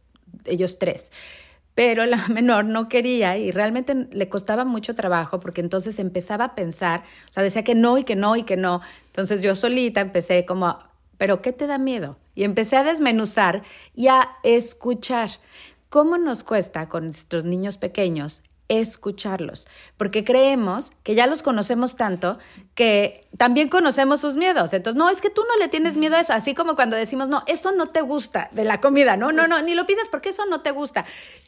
ellos 0.47 0.79
tres 0.79 1.13
pero 1.81 2.05
la 2.05 2.29
menor 2.29 2.67
no 2.67 2.89
quería 2.89 3.39
y 3.39 3.51
realmente 3.53 3.95
le 3.95 4.29
costaba 4.29 4.67
mucho 4.67 4.95
trabajo 4.95 5.41
porque 5.41 5.63
entonces 5.63 5.99
empezaba 5.99 6.45
a 6.45 6.55
pensar, 6.55 7.05
o 7.29 7.33
sea, 7.33 7.43
decía 7.43 7.65
que 7.65 7.75
no 7.75 7.97
y 7.97 8.05
que 8.05 8.17
no 8.17 8.37
y 8.37 8.43
que 8.43 8.59
no. 8.59 8.83
Entonces 9.07 9.41
yo 9.41 9.55
solita 9.55 10.03
empecé 10.03 10.45
como, 10.45 10.79
pero 11.21 11.43
¿qué 11.43 11.53
te 11.53 11.67
da 11.67 11.77
miedo? 11.77 12.17
Y 12.35 12.45
empecé 12.45 12.79
a 12.79 12.83
desmenuzar 12.83 13.63
y 13.95 14.09
a 14.09 14.31
escuchar. 14.43 15.29
¿Cómo 15.91 16.17
nos 16.17 16.45
cuesta 16.45 16.89
con 16.89 17.05
nuestros 17.05 17.45
niños 17.45 17.77
pequeños 17.77 18.43
escucharlos? 18.69 19.69
Porque 19.99 20.25
creemos 20.25 20.93
que 21.03 21.15
ya 21.15 21.27
los 21.27 21.43
conocemos 21.43 21.97
tanto 21.97 22.39
que 22.75 23.29
también 23.37 23.69
conocemos 23.69 24.21
sus 24.21 24.37
miedos. 24.37 24.73
Entonces, 24.73 24.99
no, 24.99 25.09
es 25.09 25.21
que 25.21 25.31
tú 25.31 25.43
no 25.43 25.57
le 25.59 25.69
tienes 25.69 25.97
miedo 25.97 26.17
a 26.17 26.21
eso. 26.21 26.33
Así 26.33 26.55
como 26.55 26.75
cuando 26.75 26.97
decimos, 26.97 27.29
no, 27.29 27.43
eso 27.47 27.73
no 27.73 27.87
te 27.87 28.01
gusta 28.01 28.49
de 28.53 28.65
la 28.65 28.81
comida. 28.81 29.17
No, 29.17 29.33
no, 29.33 29.47
no, 29.47 29.63
ni 29.63 29.75
lo 29.75 29.87
pidas 29.87 30.09
porque 30.11 30.31
eso 30.31 30.45
no 30.47 30.61
te 30.61 30.73
gusta. 30.73 31.05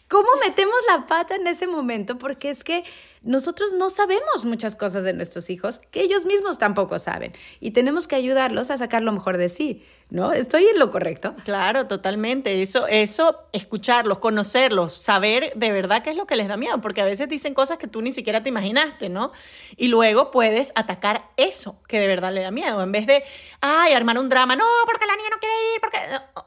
¿Cómo 0.08 0.28
metemos 0.44 0.76
la 0.90 1.06
pata 1.06 1.36
en 1.36 1.46
ese 1.46 1.66
momento? 1.66 2.18
Porque 2.18 2.50
es 2.50 2.64
que 2.64 2.84
nosotros 3.22 3.72
no 3.72 3.88
sabemos 3.88 4.44
muchas 4.44 4.76
cosas 4.76 5.04
de 5.04 5.12
nuestros 5.12 5.48
hijos 5.48 5.80
que 5.90 6.02
ellos 6.02 6.26
mismos 6.26 6.58
tampoco 6.58 6.98
saben 6.98 7.32
y 7.60 7.70
tenemos 7.70 8.08
que 8.08 8.16
ayudarlos 8.16 8.70
a 8.70 8.76
sacar 8.76 9.02
lo 9.02 9.12
mejor 9.12 9.38
de 9.38 9.48
sí, 9.48 9.84
¿no? 10.10 10.32
¿Estoy 10.32 10.66
en 10.66 10.78
lo 10.78 10.90
correcto? 10.90 11.34
Claro, 11.44 11.86
totalmente. 11.86 12.60
Eso, 12.62 12.86
eso, 12.88 13.38
escucharlos, 13.52 14.18
conocerlos, 14.18 14.92
saber 14.94 15.52
de 15.56 15.70
verdad 15.70 16.02
qué 16.02 16.10
es 16.10 16.16
lo 16.16 16.26
que 16.26 16.36
les 16.36 16.48
da 16.48 16.56
miedo, 16.56 16.80
porque 16.80 17.00
a 17.00 17.06
veces 17.06 17.28
dicen 17.28 17.54
cosas 17.54 17.78
que 17.78 17.86
tú 17.86 18.02
ni 18.02 18.12
siquiera 18.12 18.42
te 18.42 18.48
imaginaste, 18.48 19.08
¿no? 19.08 19.32
Y 19.76 19.88
luego 19.88 20.30
puedes 20.30 20.72
atacar 20.74 21.28
eso 21.36 21.71
que 21.88 22.00
de 22.00 22.06
verdad 22.06 22.32
le 22.32 22.42
da 22.42 22.50
miedo, 22.50 22.82
en 22.82 22.92
vez 22.92 23.06
de, 23.06 23.24
ay, 23.60 23.92
armar 23.92 24.18
un 24.18 24.28
drama, 24.28 24.56
no, 24.56 24.64
porque 24.86 25.06
la 25.06 25.16
niña 25.16 25.28
no 25.30 25.38
quiere 25.38 25.54
ir, 25.74 25.80
porque... 25.80 25.98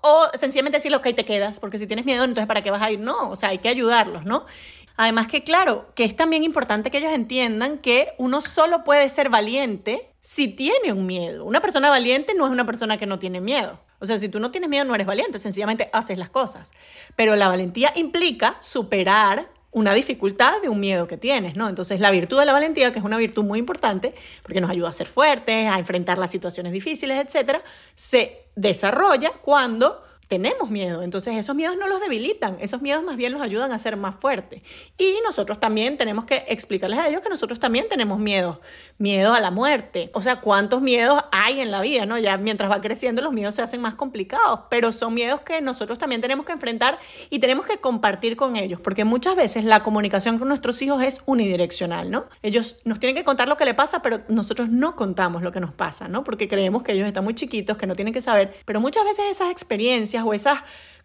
o 0.02 0.30
sencillamente 0.38 0.78
decirle, 0.78 0.98
ok, 0.98 1.08
te 1.16 1.26
quedas, 1.26 1.60
porque 1.60 1.80
si 1.80 1.88
tienes 1.88 2.06
miedo, 2.06 2.24
entonces 2.24 2.48
¿para 2.48 2.62
qué 2.62 2.72
vas 2.72 2.82
a 2.82 2.92
ir? 2.92 3.00
No, 3.00 3.30
o 3.30 3.36
sea, 3.36 3.50
hay 3.50 3.60
que 3.60 3.70
ayudarlos, 3.70 4.26
¿no? 4.26 4.46
Además 4.98 5.28
que 5.28 5.44
claro, 5.44 5.92
que 5.94 6.06
es 6.06 6.16
también 6.16 6.44
importante 6.44 6.90
que 6.90 7.00
ellos 7.00 7.12
entiendan 7.12 7.78
que 7.78 8.14
uno 8.18 8.42
solo 8.42 8.84
puede 8.84 9.10
ser 9.10 9.30
valiente 9.30 10.10
si 10.22 10.48
tiene 10.48 10.94
un 10.94 11.06
miedo. 11.06 11.44
Una 11.44 11.60
persona 11.60 11.90
valiente 11.90 12.34
no 12.34 12.46
es 12.46 12.52
una 12.52 12.66
persona 12.66 12.98
que 12.98 13.06
no 13.06 13.20
tiene 13.20 13.42
miedo. 13.42 13.80
O 14.00 14.06
sea, 14.06 14.18
si 14.18 14.30
tú 14.30 14.40
no 14.40 14.52
tienes 14.52 14.70
miedo 14.70 14.86
no 14.86 14.96
eres 14.96 15.08
valiente, 15.08 15.40
sencillamente 15.40 15.90
haces 15.92 16.18
las 16.18 16.30
cosas. 16.30 16.72
Pero 17.16 17.36
la 17.36 17.50
valentía 17.50 17.92
implica 17.96 18.56
superar 18.62 19.50
una 19.76 19.94
dificultad 19.94 20.62
de 20.62 20.70
un 20.70 20.80
miedo 20.80 21.06
que 21.06 21.18
tienes, 21.18 21.58
¿no? 21.58 21.68
Entonces, 21.68 22.00
la 22.00 22.10
virtud 22.10 22.40
de 22.40 22.46
la 22.46 22.54
valentía, 22.54 22.94
que 22.94 23.00
es 23.00 23.04
una 23.04 23.18
virtud 23.18 23.44
muy 23.44 23.60
importante, 23.60 24.16
porque 24.42 24.62
nos 24.62 24.70
ayuda 24.70 24.88
a 24.88 24.94
ser 24.94 25.06
fuertes, 25.06 25.70
a 25.70 25.78
enfrentar 25.78 26.18
las 26.18 26.32
situaciones 26.32 26.72
difíciles, 26.72 27.18
etcétera, 27.26 27.62
se 27.94 28.46
desarrolla 28.56 29.34
cuando 29.42 30.02
tenemos 30.28 30.70
miedo. 30.70 31.04
Entonces 31.04 31.36
esos 31.36 31.56
miedos 31.56 31.78
no 31.78 31.88
los 31.88 32.00
debilitan, 32.00 32.58
esos 32.60 32.82
miedos 32.82 33.04
más 33.04 33.18
bien 33.18 33.34
los 33.34 33.42
ayudan 33.42 33.72
a 33.72 33.78
ser 33.78 33.98
más 33.98 34.16
fuertes. 34.16 34.62
Y 34.98 35.16
nosotros 35.24 35.60
también 35.60 35.98
tenemos 35.98 36.26
que 36.26 36.46
explicarles 36.48 37.00
a 37.00 37.08
ellos 37.08 37.22
que 37.22 37.30
nosotros 37.30 37.60
también 37.60 37.88
tenemos 37.90 38.20
miedo, 38.20 38.62
miedo 38.98 39.34
a 39.34 39.42
la 39.42 39.52
muerte. 39.52 40.10
O 40.14 40.22
sea, 40.22 40.42
cuántos 40.42 40.82
miedos 40.82 41.24
hay 41.32 41.60
en 41.60 41.72
la 41.72 41.82
vida, 41.82 42.06
¿no? 42.06 42.18
Ya 42.18 42.38
mientras 42.38 42.72
va 42.72 42.82
creciendo 42.82 43.22
los 43.22 43.34
miedos 43.34 43.56
se 43.56 43.62
hacen 43.62 43.82
más 43.82 43.96
complicados, 43.96 44.62
pero 44.70 44.92
son 44.92 45.14
miedos 45.14 45.42
que 45.42 45.62
nosotros 45.62 45.98
también 45.98 46.22
tenemos 46.22 46.46
que 46.46 46.52
enfrentar 46.54 47.00
y 47.30 47.40
tenemos 47.40 47.66
que 47.66 47.78
compartir 47.78 48.36
con 48.36 48.56
ellos, 48.56 48.80
porque 48.80 49.04
muchas 49.06 49.36
veces 49.36 49.64
la 49.64 49.84
comunicación 49.84 50.40
con 50.40 50.48
nuestros 50.48 50.82
hijos 50.82 51.02
es 51.04 51.22
unidireccional, 51.26 52.12
¿no? 52.12 52.26
Ellos 52.42 52.78
nos 52.86 53.00
tienen 53.00 53.16
que 53.16 53.24
contar 53.24 53.48
lo 53.48 53.58
que 53.58 53.66
le 53.66 53.74
pasa, 53.74 54.02
pero 54.02 54.22
nosotros 54.28 54.70
no 54.70 54.96
contamos 54.96 55.42
lo 55.42 55.52
que 55.52 55.60
nos 55.60 55.74
pasa, 55.74 56.08
¿no? 56.08 56.24
Porque 56.24 56.48
creemos 56.48 56.84
que 56.84 56.94
ellos 56.94 57.08
están 57.08 57.24
muy 57.24 57.34
chiquitos, 57.34 57.78
que 57.78 57.88
no 57.88 57.96
tienen 57.96 58.14
que 58.14 58.22
saber, 58.22 58.56
pero 58.66 58.80
muchas 58.80 59.04
veces 59.04 59.26
esas 59.32 59.52
experiencias 59.52 60.15
o 60.24 60.34
esas 60.34 60.60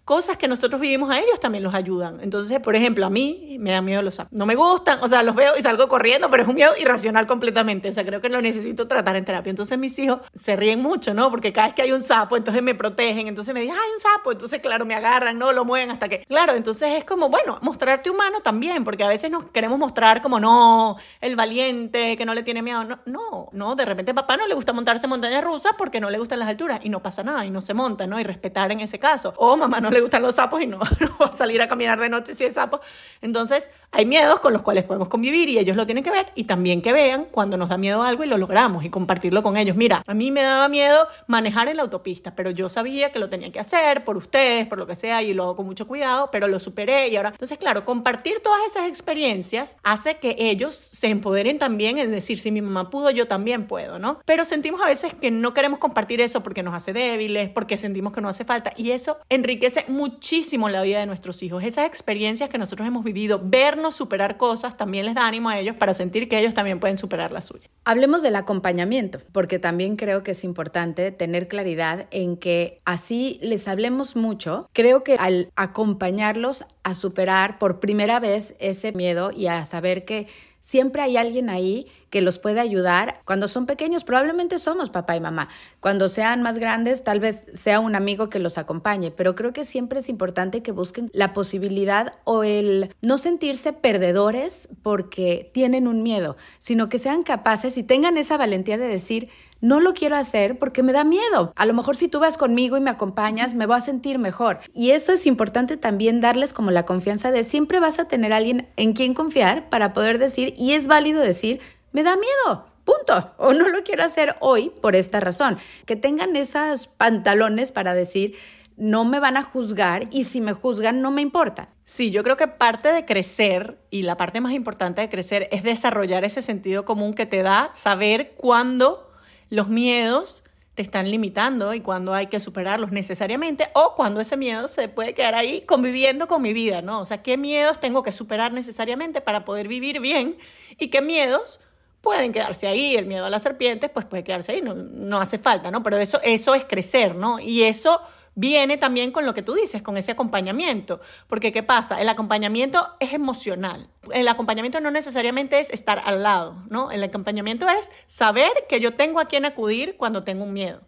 cosas 0.05 0.37
que 0.37 0.49
nosotros 0.49 0.81
vivimos 0.81 1.11
a 1.11 1.19
ellos 1.19 1.39
también 1.41 1.65
los 1.65 1.75
ayudan. 1.75 2.21
Entonces, 2.21 2.61
por 2.61 2.75
ejemplo, 2.77 3.07
a 3.07 3.11
mí 3.11 3.57
me 3.61 3.71
da 3.73 3.81
miedo 3.81 4.03
los 4.03 4.15
sapos. 4.15 4.33
No 4.33 4.47
me 4.47 4.55
gustan, 4.55 4.99
o 5.03 5.09
sea, 5.09 5.23
los 5.23 5.35
veo 5.35 5.53
y 5.59 5.63
salgo 5.63 5.89
corriendo, 5.89 6.31
pero 6.31 6.43
es 6.43 6.49
un 6.49 6.55
miedo 6.55 6.73
irracional 6.81 7.27
completamente. 7.27 7.89
O 7.89 7.93
sea, 7.93 8.05
creo 8.05 8.21
que 8.21 8.29
lo 8.29 8.41
necesito 8.41 8.89
tratar 8.89 9.17
en 9.17 9.25
terapia. 9.25 9.51
Entonces 9.51 9.79
mis 9.79 9.99
hijos 9.99 10.21
se 10.43 10.57
ríen 10.57 10.83
mucho, 10.83 11.15
¿no? 11.15 11.31
Porque 11.31 11.53
cada 11.53 11.69
vez 11.69 11.75
que 11.75 11.83
hay 11.83 11.93
un 11.93 12.03
sapo, 12.03 12.37
entonces 12.37 12.63
me 12.63 12.75
protegen, 12.75 13.29
entonces 13.29 13.55
me 13.55 13.61
dicen, 13.61 13.77
hay 13.77 13.93
un 13.95 14.01
sapo, 14.01 14.33
entonces 14.33 14.61
claro, 14.61 14.85
me 14.85 14.95
agarran, 14.95 15.39
no 15.39 15.53
lo 15.53 15.65
mueven 15.65 15.91
hasta 15.91 16.09
que... 16.09 16.25
Claro, 16.27 16.55
entonces 16.55 16.99
es 16.99 17.05
como, 17.05 17.29
bueno, 17.29 17.59
mostrarte 17.63 18.11
humano 18.11 18.41
también, 18.41 18.85
porque 18.85 19.05
a 19.05 19.09
veces 19.09 19.31
nos 19.31 19.51
queremos 19.51 19.79
mostrar 19.79 20.23
como, 20.23 20.41
no, 20.41 20.97
el 21.21 21.37
valiente, 21.37 22.17
que 22.17 22.25
no 22.25 22.35
le 22.35 22.43
tiene 22.43 22.63
miedo. 22.63 22.85
No, 22.85 22.99
no, 23.07 23.49
no, 23.53 23.75
de 23.75 23.85
repente 23.85 24.15
papá 24.15 24.37
no 24.37 24.47
le 24.47 24.55
gusta 24.55 24.73
montarse 24.73 25.07
montañas 25.07 25.45
rusas 25.45 25.73
porque 25.77 26.01
no 26.01 26.11
le 26.11 26.19
gustan 26.19 26.39
las 26.39 26.49
alturas 26.49 26.81
y 26.83 26.89
no 26.89 27.03
pasa 27.03 27.23
nada 27.23 27.45
y 27.45 27.51
no 27.51 27.61
se 27.61 27.75
monta, 27.75 28.07
¿no? 28.07 28.19
Y 28.19 28.25
respetar 28.25 28.73
en 28.73 28.81
ese 28.81 28.99
caso. 28.99 29.35
O 29.37 29.57
mamá 29.57 29.81
no 29.81 29.90
le 29.91 30.01
gustan 30.01 30.23
los 30.23 30.35
sapos 30.35 30.63
y 30.63 30.67
no, 30.67 30.79
no 31.01 31.17
va 31.21 31.27
a 31.27 31.33
salir 31.33 31.61
a 31.63 31.69
caminar 31.69 32.01
de 32.01 32.09
noche 32.09 32.35
si 32.35 32.45
es 32.45 32.55
sapo. 32.55 32.81
Entonces, 33.23 33.71
hay 33.93 34.07
miedos 34.07 34.41
con 34.41 34.53
los 34.53 34.63
cuales 34.63 34.85
podemos 34.85 35.09
convivir 35.09 35.49
y 35.49 35.59
ellos 35.59 35.77
lo 35.77 35.87
tienen 35.87 36.05
que 36.05 36.11
ver 36.11 36.27
y 36.35 36.45
también 36.45 36.81
que 36.83 36.93
vean 36.93 37.27
cuando 37.31 37.57
nos 37.57 37.69
da 37.69 37.77
miedo 37.77 38.03
algo 38.03 38.25
y 38.25 38.27
lo 38.27 38.39
logramos 38.39 38.85
y 38.85 38.91
compartirlo 38.91 39.43
con 39.43 39.57
ellos. 39.57 39.77
Mira, 39.77 40.03
a 40.07 40.15
mí 40.15 40.31
me 40.31 40.43
daba 40.43 40.69
miedo 40.69 41.09
manejar 41.27 41.69
en 41.69 41.77
la 41.77 41.83
autopista, 41.83 42.35
pero 42.35 42.51
yo 42.51 42.69
sabía 42.69 43.11
que 43.11 43.19
lo 43.19 43.29
tenía 43.29 43.51
que 43.51 43.61
hacer 43.61 44.05
por 44.05 44.17
ustedes, 44.17 44.67
por 44.67 44.79
lo 44.79 44.87
que 44.87 44.95
sea, 44.95 45.23
y 45.23 45.35
lo 45.35 45.45
hago 45.45 45.57
con 45.57 45.67
mucho 45.67 45.87
cuidado, 45.87 46.31
pero 46.31 46.47
lo 46.47 46.61
superé 46.61 47.09
y 47.09 47.17
ahora. 47.17 47.31
Entonces, 47.31 47.59
claro, 47.59 47.85
compartir 47.85 48.41
todas 48.41 48.61
esas 48.69 48.87
experiencias 48.87 49.77
hace 49.83 50.19
que 50.19 50.37
ellos 50.39 50.75
se 50.75 51.09
empoderen 51.09 51.59
también 51.59 51.99
en 51.99 52.11
decir, 52.11 52.39
si 52.39 52.51
mi 52.51 52.63
mamá 52.63 52.91
pudo, 52.91 53.11
yo 53.11 53.27
también 53.27 53.67
puedo, 53.67 53.99
¿no? 53.99 54.21
Pero 54.25 54.45
sentimos 54.45 54.81
a 54.81 54.87
veces 54.87 55.15
que 55.15 55.31
no 55.31 55.55
queremos 55.55 55.79
compartir 55.79 56.21
eso 56.21 56.43
porque 56.43 56.63
nos 56.63 56.75
hace 56.75 56.93
débiles, 56.93 57.51
porque 57.51 57.77
sentimos 57.77 58.13
que 58.13 58.21
no 58.21 58.29
hace 58.29 58.45
falta 58.45 58.73
y 58.77 58.93
eso 58.93 59.19
enriquece 59.29 59.80
enriquece 59.81 59.93
muchísimo 59.93 60.69
la 60.69 60.83
vida 60.83 61.01
de 61.01 61.07
nuestros 61.07 61.43
hijos. 61.43 61.63
Esas 61.65 61.87
experiencias 61.87 62.51
que 62.51 62.59
nosotros 62.59 62.87
hemos 62.87 63.05
vivido, 63.05 63.41
vernos 63.43 63.95
superar 63.95 64.37
cosas, 64.37 64.77
también 64.77 65.07
les 65.07 65.15
da 65.15 65.27
ánimo 65.27 65.49
a 65.49 65.59
ellos 65.59 65.77
para 65.77 65.95
sentir 65.95 66.29
que 66.29 66.39
ellos 66.39 66.55
también 66.55 66.81
pueden 66.81 66.99
superar 66.99 67.33
la 67.33 67.41
suya. 67.41 67.69
Hablemos 67.85 68.23
del 68.23 68.37
acompañamiento, 68.37 69.21
porque 69.33 69.59
también 69.59 69.97
creo 69.97 70.23
que 70.23 70.33
es 70.33 70.45
importante 70.45 71.11
tener 71.11 71.49
claridad 71.49 72.07
en 72.11 72.37
que 72.37 72.79
así 72.85 73.39
les 73.43 73.69
hablemos 73.69 74.17
mucho. 74.17 74.69
Creo 74.73 75.03
que 75.05 75.17
al 75.17 75.51
acompañarlos 75.57 76.65
a 76.83 76.95
superar 76.95 77.59
por 77.59 77.81
primera 77.81 78.21
vez 78.21 78.55
ese 78.59 78.93
miedo 78.93 79.31
y 79.31 79.47
a 79.47 79.65
saber 79.65 80.05
que 80.05 80.27
siempre 80.61 81.03
hay 81.03 81.17
alguien 81.17 81.51
ahí 81.51 81.87
que 82.11 82.21
los 82.21 82.39
puede 82.39 82.61
ayudar. 82.61 83.21
Cuando 83.25 83.49
son 83.49 83.67
pequeños, 83.67 84.05
probablemente 84.05 84.59
somos 84.59 84.91
papá 84.91 85.17
y 85.17 85.21
mamá. 85.21 85.49
Cuando 85.81 86.09
sean 86.09 86.43
más 86.43 86.59
grandes, 86.59 87.05
tal 87.05 87.21
vez 87.21 87.45
sea 87.55 87.81
un 87.81 87.95
amigo 87.95 88.29
que 88.29 88.39
los 88.39 88.59
acompañe, 88.59 89.11
pero 89.11 89.35
creo 89.35 89.53
que 89.53 89.65
siempre 89.65 90.01
es 90.01 90.09
importante 90.09 90.63
que 90.63 90.73
busquen 90.73 91.11
la 91.15 91.33
posibilidad 91.33 92.15
o 92.25 92.45
el 92.45 92.95
no 93.01 93.17
sentirse 93.17 93.73
perdedores 93.73 94.69
porque 94.83 95.51
tienen 95.55 95.87
un 95.87 96.03
miedo, 96.03 96.37
sino 96.59 96.89
que 96.89 96.99
sean 96.99 97.23
capaces 97.23 97.79
y 97.79 97.83
tengan 97.83 98.19
esa 98.19 98.37
valentía 98.37 98.77
de 98.77 98.89
decir, 98.89 99.29
no 99.61 99.81
lo 99.81 99.93
quiero 99.93 100.17
hacer 100.17 100.59
porque 100.59 100.83
me 100.83 100.93
da 100.93 101.05
miedo. 101.05 101.53
A 101.55 101.67
lo 101.67 101.75
mejor 101.75 101.97
si 101.97 102.09
tú 102.09 102.19
vas 102.19 102.39
conmigo 102.39 102.77
y 102.77 102.81
me 102.81 102.91
acompañas, 102.91 103.55
me 103.55 103.67
voy 103.67 103.77
a 103.77 103.81
sentir 103.81 104.19
mejor. 104.19 104.59
Y 104.75 104.91
eso 104.91 105.13
es 105.13 105.27
importante 105.27 105.77
también 105.77 106.21
darles 106.21 106.53
como 106.53 106.71
la 106.71 106.87
confianza 106.87 107.31
de 107.31 107.45
siempre 107.45 107.81
vas 107.81 107.99
a 107.99 108.09
tener 108.09 108.33
alguien 108.33 108.69
en 108.77 108.95
quien 108.95 109.15
confiar 109.15 109.69
para 109.69 109.93
poder 109.93 110.19
decir, 110.19 110.55
y 110.57 110.73
es 110.73 110.87
válido 110.87 111.21
decir, 111.21 111.61
me 111.93 112.03
da 112.03 112.17
miedo. 112.17 112.67
Punto. 112.85 113.33
O 113.37 113.53
no 113.53 113.69
lo 113.69 113.83
quiero 113.83 114.05
hacer 114.05 114.37
hoy 114.41 114.71
por 114.81 114.97
esta 114.97 115.21
razón. 115.21 115.59
Que 115.87 115.97
tengan 115.97 116.35
esos 116.37 116.87
pantalones 116.89 117.73
para 117.73 117.95
decir, 117.95 118.37
no 118.77 119.05
me 119.05 119.21
van 119.21 119.37
a 119.37 119.43
juzgar 119.43 120.09
y 120.11 120.25
si 120.25 120.41
me 120.41 120.55
juzgan 120.55 121.03
no 121.03 121.11
me 121.11 121.21
importa. 121.21 121.69
Sí, 121.85 122.11
yo 122.11 122.23
creo 122.23 122.37
que 122.37 122.49
parte 122.49 122.93
de 122.93 123.05
crecer 123.05 123.79
y 123.91 124.03
la 124.03 124.17
parte 124.17 124.41
más 124.41 124.53
importante 124.53 125.03
de 125.03 125.11
crecer 125.11 125.49
es 125.53 125.63
desarrollar 125.63 126.25
ese 126.25 126.41
sentido 126.41 126.85
común 126.85 127.13
que 127.13 127.27
te 127.27 127.43
da 127.43 127.71
saber 127.75 128.33
cuándo 128.37 129.13
los 129.51 129.69
miedos 129.69 130.45
te 130.75 130.83
están 130.83 131.11
limitando 131.11 131.75
y 131.75 131.81
cuándo 131.81 132.15
hay 132.15 132.29
que 132.29 132.41
superarlos 132.41 132.91
necesariamente 132.91 133.69
o 133.75 133.95
cuando 133.97 134.21
ese 134.21 134.37
miedo 134.37 134.67
se 134.67 134.89
puede 134.89 135.13
quedar 135.13 135.35
ahí 135.35 135.63
conviviendo 135.63 136.27
con 136.27 136.41
mi 136.41 136.55
vida, 136.55 136.81
¿no? 136.81 137.01
O 137.01 137.05
sea, 137.05 137.23
qué 137.23 137.37
miedos 137.37 137.81
tengo 137.81 138.03
que 138.03 138.13
superar 138.13 138.53
necesariamente 138.53 139.21
para 139.21 139.45
poder 139.45 139.69
vivir 139.69 140.01
bien 140.01 140.39
y 140.79 140.89
qué 140.89 141.03
miedos 141.03 141.61
pueden 142.01 142.33
quedarse 142.33 142.67
ahí, 142.67 142.97
el 142.97 143.07
miedo 143.07 143.25
a 143.27 143.31
las 143.31 143.43
serpientes 143.43 143.91
pues 143.91 144.07
puede 144.07 144.25
quedarse 144.25 144.53
ahí, 144.53 144.63
no, 144.63 144.75
no 144.75 145.21
hace 145.21 145.39
falta, 145.39 145.71
¿no? 145.71 145.83
Pero 145.83 145.99
eso, 145.99 146.21
eso 146.23 146.55
es 146.55 146.65
crecer, 146.65 147.15
¿no? 147.15 147.39
Y 147.39 147.65
eso 147.65 148.01
viene 148.35 148.79
también 148.79 149.13
con 149.13 149.27
lo 149.27 149.35
que 149.35 149.43
tú 149.43 149.55
dices, 149.55 149.83
con 149.83 149.97
ese 149.97 150.13
acompañamiento. 150.13 151.01
Porque 151.27 151.53
¿qué 151.53 151.63
pasa? 151.63 152.01
El 152.01 152.09
acompañamiento 152.09 152.89
es 153.01 153.13
emocional. 153.13 153.89
El 154.13 154.29
acompañamiento 154.29 154.81
no 154.81 154.91
necesariamente 154.91 155.59
es 155.59 155.71
estar 155.71 156.01
al 156.05 156.23
lado, 156.23 156.57
¿no? 156.69 156.91
El 156.91 157.03
acompañamiento 157.03 157.69
es 157.69 157.91
saber 158.07 158.51
que 158.69 158.81
yo 158.81 158.95
tengo 158.95 159.21
a 159.21 159.27
quien 159.27 159.45
acudir 159.45 159.97
cuando 159.97 160.25
tengo 160.25 160.45
un 160.45 160.53
miedo. 160.53 160.81